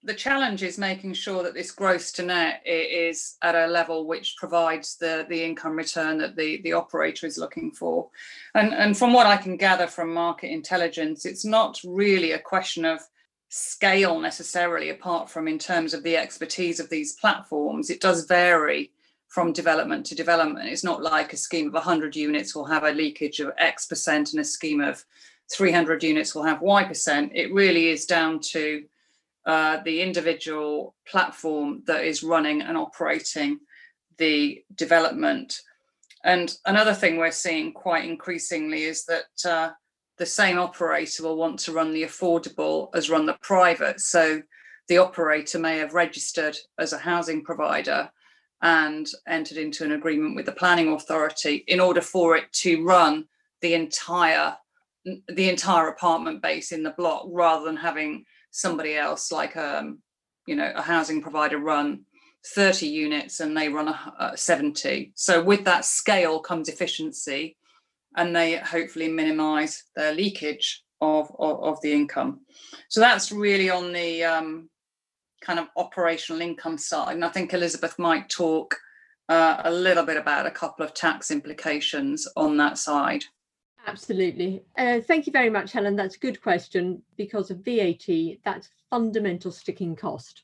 the 0.04 0.14
challenge 0.14 0.62
is 0.62 0.76
making 0.76 1.14
sure 1.14 1.42
that 1.42 1.54
this 1.54 1.70
gross 1.70 2.12
to 2.12 2.22
net 2.22 2.62
is 2.66 3.36
at 3.40 3.54
a 3.54 3.66
level 3.66 4.06
which 4.06 4.36
provides 4.36 4.96
the, 4.96 5.26
the 5.30 5.42
income 5.42 5.74
return 5.76 6.18
that 6.18 6.36
the, 6.36 6.60
the 6.60 6.74
operator 6.74 7.26
is 7.26 7.38
looking 7.38 7.70
for. 7.70 8.10
And, 8.54 8.74
and 8.74 8.96
from 8.96 9.14
what 9.14 9.26
I 9.26 9.38
can 9.38 9.56
gather 9.56 9.86
from 9.86 10.12
market 10.12 10.50
intelligence, 10.50 11.24
it's 11.24 11.44
not 11.44 11.80
really 11.84 12.32
a 12.32 12.38
question 12.38 12.84
of 12.84 13.00
scale 13.48 14.20
necessarily, 14.20 14.90
apart 14.90 15.30
from 15.30 15.48
in 15.48 15.58
terms 15.58 15.94
of 15.94 16.02
the 16.02 16.18
expertise 16.18 16.80
of 16.80 16.90
these 16.90 17.14
platforms. 17.14 17.88
It 17.88 18.00
does 18.00 18.26
vary 18.26 18.92
from 19.34 19.52
development 19.52 20.06
to 20.06 20.14
development. 20.14 20.68
It's 20.68 20.84
not 20.84 21.02
like 21.02 21.32
a 21.32 21.36
scheme 21.36 21.66
of 21.66 21.74
100 21.74 22.14
units 22.14 22.54
will 22.54 22.66
have 22.66 22.84
a 22.84 22.92
leakage 22.92 23.40
of 23.40 23.50
X 23.58 23.84
percent 23.84 24.32
and 24.32 24.40
a 24.40 24.44
scheme 24.44 24.80
of 24.80 25.04
300 25.52 26.04
units 26.04 26.36
will 26.36 26.44
have 26.44 26.60
Y 26.60 26.84
percent. 26.84 27.32
It 27.34 27.52
really 27.52 27.88
is 27.88 28.06
down 28.06 28.38
to 28.52 28.84
uh, 29.44 29.78
the 29.84 30.02
individual 30.02 30.94
platform 31.04 31.82
that 31.88 32.04
is 32.04 32.22
running 32.22 32.62
and 32.62 32.78
operating 32.78 33.58
the 34.18 34.62
development. 34.76 35.60
And 36.22 36.56
another 36.64 36.94
thing 36.94 37.16
we're 37.16 37.32
seeing 37.32 37.72
quite 37.72 38.04
increasingly 38.04 38.84
is 38.84 39.04
that 39.06 39.44
uh, 39.44 39.70
the 40.16 40.26
same 40.26 40.60
operator 40.60 41.24
will 41.24 41.36
want 41.36 41.58
to 41.60 41.72
run 41.72 41.92
the 41.92 42.04
affordable 42.04 42.88
as 42.94 43.10
run 43.10 43.26
the 43.26 43.38
private. 43.42 44.00
So 44.00 44.42
the 44.86 44.98
operator 44.98 45.58
may 45.58 45.78
have 45.78 45.92
registered 45.92 46.56
as 46.78 46.92
a 46.92 46.98
housing 46.98 47.42
provider 47.42 48.12
and 48.64 49.08
entered 49.28 49.58
into 49.58 49.84
an 49.84 49.92
agreement 49.92 50.34
with 50.34 50.46
the 50.46 50.52
planning 50.52 50.92
authority 50.92 51.64
in 51.68 51.78
order 51.78 52.00
for 52.00 52.36
it 52.36 52.50
to 52.52 52.84
run 52.84 53.26
the 53.60 53.74
entire 53.74 54.56
the 55.28 55.50
entire 55.50 55.88
apartment 55.88 56.40
base 56.40 56.72
in 56.72 56.82
the 56.82 56.94
block 56.96 57.26
rather 57.30 57.66
than 57.66 57.76
having 57.76 58.24
somebody 58.50 58.96
else 58.96 59.30
like 59.30 59.54
um 59.56 59.98
you 60.46 60.56
know 60.56 60.72
a 60.74 60.80
housing 60.82 61.20
provider 61.20 61.58
run 61.58 62.00
30 62.54 62.86
units 62.86 63.40
and 63.40 63.56
they 63.56 63.68
run 63.68 63.88
a, 63.88 64.14
a 64.18 64.36
70 64.36 65.12
so 65.14 65.44
with 65.44 65.64
that 65.64 65.84
scale 65.84 66.40
comes 66.40 66.68
efficiency 66.68 67.56
and 68.16 68.34
they 68.34 68.56
hopefully 68.56 69.08
minimize 69.08 69.84
their 69.94 70.14
leakage 70.14 70.84
of, 71.00 71.30
of, 71.38 71.62
of 71.62 71.80
the 71.82 71.92
income. 71.92 72.40
So 72.88 73.00
that's 73.00 73.32
really 73.32 73.70
on 73.70 73.92
the 73.92 74.24
um, 74.24 74.70
kind 75.44 75.58
of 75.58 75.68
operational 75.76 76.40
income 76.40 76.78
side 76.78 77.14
and 77.14 77.24
i 77.24 77.28
think 77.28 77.52
elizabeth 77.52 77.98
might 77.98 78.28
talk 78.28 78.76
uh, 79.30 79.62
a 79.64 79.70
little 79.70 80.04
bit 80.04 80.18
about 80.18 80.44
a 80.46 80.50
couple 80.50 80.84
of 80.84 80.92
tax 80.92 81.30
implications 81.30 82.28
on 82.36 82.56
that 82.56 82.78
side 82.78 83.24
Absolutely. 83.86 84.62
Uh, 84.78 85.00
thank 85.00 85.26
you 85.26 85.32
very 85.32 85.50
much, 85.50 85.72
Helen. 85.72 85.94
That's 85.94 86.16
a 86.16 86.20
good 86.20 86.40
question 86.40 87.02
because 87.16 87.50
of 87.50 87.58
VAT, 87.58 88.38
that's 88.44 88.70
fundamental 88.90 89.52
sticking 89.52 89.94
cost. 89.94 90.42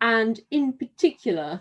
And 0.00 0.38
in 0.50 0.72
particular, 0.72 1.60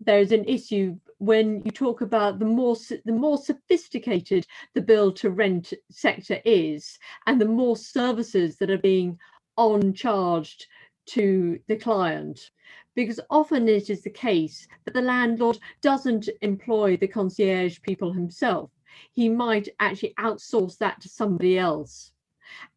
there's 0.00 0.32
an 0.32 0.44
issue 0.46 0.96
when 1.18 1.62
you 1.64 1.70
talk 1.70 2.00
about 2.00 2.38
the 2.38 2.46
more 2.46 2.74
the 3.04 3.12
more 3.12 3.36
sophisticated 3.36 4.46
the 4.74 4.80
build 4.80 5.16
to 5.16 5.30
rent 5.30 5.74
sector 5.90 6.40
is 6.46 6.98
and 7.26 7.38
the 7.38 7.44
more 7.46 7.76
services 7.76 8.56
that 8.56 8.70
are 8.70 8.78
being 8.78 9.18
on 9.56 9.92
charged 9.92 10.66
to 11.14 11.58
the 11.68 11.76
client 11.76 12.50
because 12.94 13.20
often 13.30 13.68
it 13.68 13.88
is 13.88 14.02
the 14.02 14.10
case 14.10 14.66
that 14.84 14.94
the 14.94 15.02
landlord 15.02 15.58
doesn't 15.80 16.28
employ 16.42 16.96
the 16.96 17.08
concierge 17.08 17.80
people 17.82 18.12
himself 18.12 18.70
he 19.12 19.28
might 19.28 19.68
actually 19.78 20.14
outsource 20.18 20.78
that 20.78 21.00
to 21.00 21.08
somebody 21.08 21.58
else. 21.58 22.12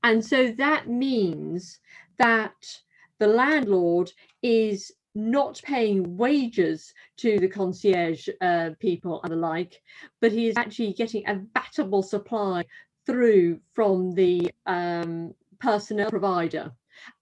And 0.04 0.24
so 0.24 0.52
that 0.52 0.88
means 0.88 1.80
that 2.18 2.80
the 3.20 3.28
landlord 3.28 4.12
is 4.42 4.92
not 5.16 5.62
paying 5.64 6.18
wages 6.18 6.94
to 7.18 7.40
the 7.40 7.48
concierge 7.48 8.28
uh, 8.42 8.72
people 8.80 9.22
and 9.24 9.32
the 9.32 9.36
like, 9.36 9.82
but 10.22 10.32
he 10.32 10.48
is 10.48 10.58
actually 10.58 10.94
getting 10.94 11.28
a 11.28 11.36
vatable 11.36 12.04
supply 12.04 12.66
through 13.06 13.60
from 13.74 14.12
the 14.14 14.52
um, 14.66 15.34
personnel 15.60 16.10
provider. 16.10 16.72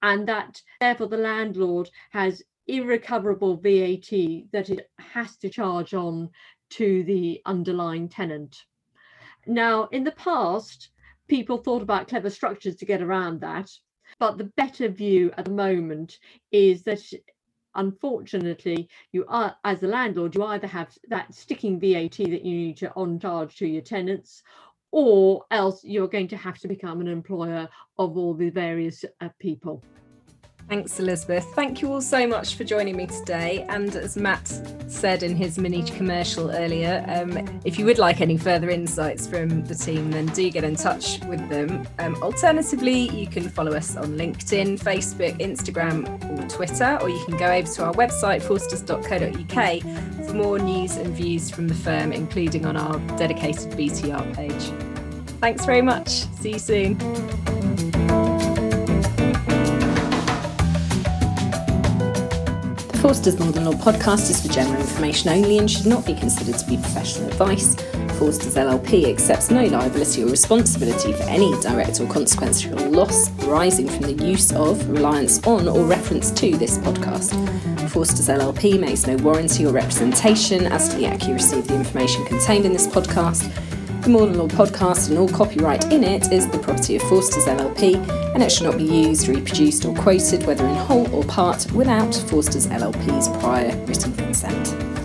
And 0.01 0.27
that 0.27 0.61
therefore 0.79 1.07
the 1.07 1.17
landlord 1.17 1.89
has 2.11 2.43
irrecoverable 2.67 3.57
VAT 3.57 4.11
that 4.51 4.69
it 4.69 4.89
has 4.99 5.37
to 5.37 5.49
charge 5.49 5.93
on 5.93 6.29
to 6.71 7.03
the 7.03 7.41
underlying 7.45 8.07
tenant. 8.07 8.65
Now, 9.45 9.85
in 9.87 10.03
the 10.03 10.11
past, 10.11 10.89
people 11.27 11.57
thought 11.57 11.81
about 11.81 12.07
clever 12.07 12.29
structures 12.29 12.75
to 12.77 12.85
get 12.85 13.01
around 13.01 13.41
that. 13.41 13.71
But 14.19 14.37
the 14.37 14.51
better 14.55 14.87
view 14.89 15.31
at 15.37 15.45
the 15.45 15.51
moment 15.51 16.19
is 16.51 16.83
that 16.83 17.01
unfortunately 17.75 18.89
you 19.13 19.25
are 19.27 19.55
as 19.63 19.81
a 19.81 19.87
landlord 19.87 20.35
you 20.35 20.43
either 20.43 20.67
have 20.67 20.97
that 21.07 21.33
sticking 21.33 21.79
vat 21.79 22.11
that 22.17 22.45
you 22.45 22.57
need 22.57 22.75
to 22.77 22.93
on 22.95 23.17
charge 23.17 23.55
to 23.55 23.65
your 23.65 23.81
tenants 23.81 24.43
or 24.91 25.45
else 25.51 25.83
you're 25.83 26.07
going 26.07 26.27
to 26.27 26.37
have 26.37 26.57
to 26.59 26.67
become 26.67 27.01
an 27.01 27.07
employer 27.07 27.67
of 27.97 28.17
all 28.17 28.33
the 28.33 28.49
various 28.49 29.05
uh, 29.21 29.29
people 29.39 29.81
Thanks, 30.69 30.99
Elizabeth. 30.99 31.45
Thank 31.53 31.81
you 31.81 31.91
all 31.91 32.01
so 32.01 32.25
much 32.25 32.55
for 32.55 32.63
joining 32.63 32.95
me 32.95 33.05
today. 33.05 33.65
And 33.67 33.93
as 33.95 34.15
Matt 34.15 34.47
said 34.87 35.21
in 35.21 35.35
his 35.35 35.57
mini 35.57 35.83
commercial 35.83 36.49
earlier, 36.49 37.03
um, 37.09 37.61
if 37.65 37.77
you 37.77 37.83
would 37.85 37.97
like 37.97 38.21
any 38.21 38.37
further 38.37 38.69
insights 38.69 39.27
from 39.27 39.65
the 39.65 39.75
team, 39.75 40.11
then 40.11 40.27
do 40.27 40.49
get 40.49 40.63
in 40.63 40.75
touch 40.75 41.19
with 41.25 41.47
them. 41.49 41.85
Um, 41.99 42.15
alternatively, 42.23 43.09
you 43.09 43.27
can 43.27 43.49
follow 43.49 43.73
us 43.73 43.97
on 43.97 44.17
LinkedIn, 44.17 44.79
Facebook, 44.79 45.37
Instagram, 45.39 46.07
or 46.39 46.47
Twitter, 46.47 46.97
or 47.01 47.09
you 47.09 47.23
can 47.25 47.37
go 47.37 47.47
over 47.47 47.67
to 47.67 47.83
our 47.83 47.93
website, 47.93 48.41
forsters.co.uk, 48.41 50.25
for 50.27 50.33
more 50.33 50.57
news 50.57 50.95
and 50.95 51.13
views 51.13 51.49
from 51.49 51.67
the 51.67 51.75
firm, 51.75 52.13
including 52.13 52.65
on 52.65 52.77
our 52.77 52.97
dedicated 53.17 53.71
BTR 53.73 54.35
page. 54.35 54.71
Thanks 55.41 55.65
very 55.65 55.81
much. 55.81 56.27
See 56.39 56.53
you 56.53 56.59
soon. 56.59 57.60
Forsters 63.01 63.39
Modern 63.39 63.65
Law 63.65 63.71
podcast 63.71 64.29
is 64.29 64.45
for 64.45 64.53
general 64.53 64.79
information 64.79 65.31
only 65.31 65.57
and 65.57 65.69
should 65.69 65.87
not 65.87 66.05
be 66.05 66.13
considered 66.13 66.59
to 66.59 66.67
be 66.67 66.77
professional 66.77 67.29
advice. 67.29 67.73
Forsters 68.19 68.53
LLP 68.53 69.09
accepts 69.09 69.49
no 69.49 69.65
liability 69.65 70.23
or 70.23 70.27
responsibility 70.27 71.11
for 71.11 71.23
any 71.23 71.51
direct 71.61 71.99
or 71.99 72.05
consequential 72.05 72.77
loss 72.91 73.31
arising 73.47 73.89
from 73.89 74.01
the 74.01 74.23
use 74.23 74.53
of, 74.53 74.87
reliance 74.87 75.43
on, 75.47 75.67
or 75.67 75.83
reference 75.83 76.29
to 76.29 76.55
this 76.57 76.77
podcast. 76.77 77.31
Forsters 77.89 78.27
LLP 78.27 78.79
makes 78.79 79.07
no 79.07 79.17
warranty 79.17 79.65
or 79.65 79.73
representation 79.73 80.67
as 80.67 80.89
to 80.89 80.97
the 80.97 81.07
accuracy 81.07 81.57
of 81.57 81.67
the 81.67 81.73
information 81.73 82.23
contained 82.25 82.65
in 82.65 82.71
this 82.71 82.85
podcast. 82.85 83.51
The 84.01 84.09
Modern 84.09 84.39
Law 84.39 84.47
podcast 84.47 85.09
and 85.09 85.19
all 85.19 85.29
copyright 85.29 85.93
in 85.93 86.03
it 86.03 86.31
is 86.31 86.49
the 86.49 86.57
property 86.57 86.95
of 86.95 87.03
Forsters 87.03 87.45
LLP 87.45 87.95
and 88.33 88.41
it 88.41 88.51
should 88.51 88.63
not 88.63 88.77
be 88.77 88.83
used, 88.83 89.27
reproduced, 89.27 89.85
or 89.85 89.93
quoted, 89.93 90.43
whether 90.47 90.65
in 90.65 90.73
whole 90.73 91.07
or 91.13 91.23
part, 91.25 91.71
without 91.71 92.15
Forsters 92.15 92.65
LLP's 92.65 93.27
prior 93.39 93.77
written 93.85 94.11
consent. 94.15 95.00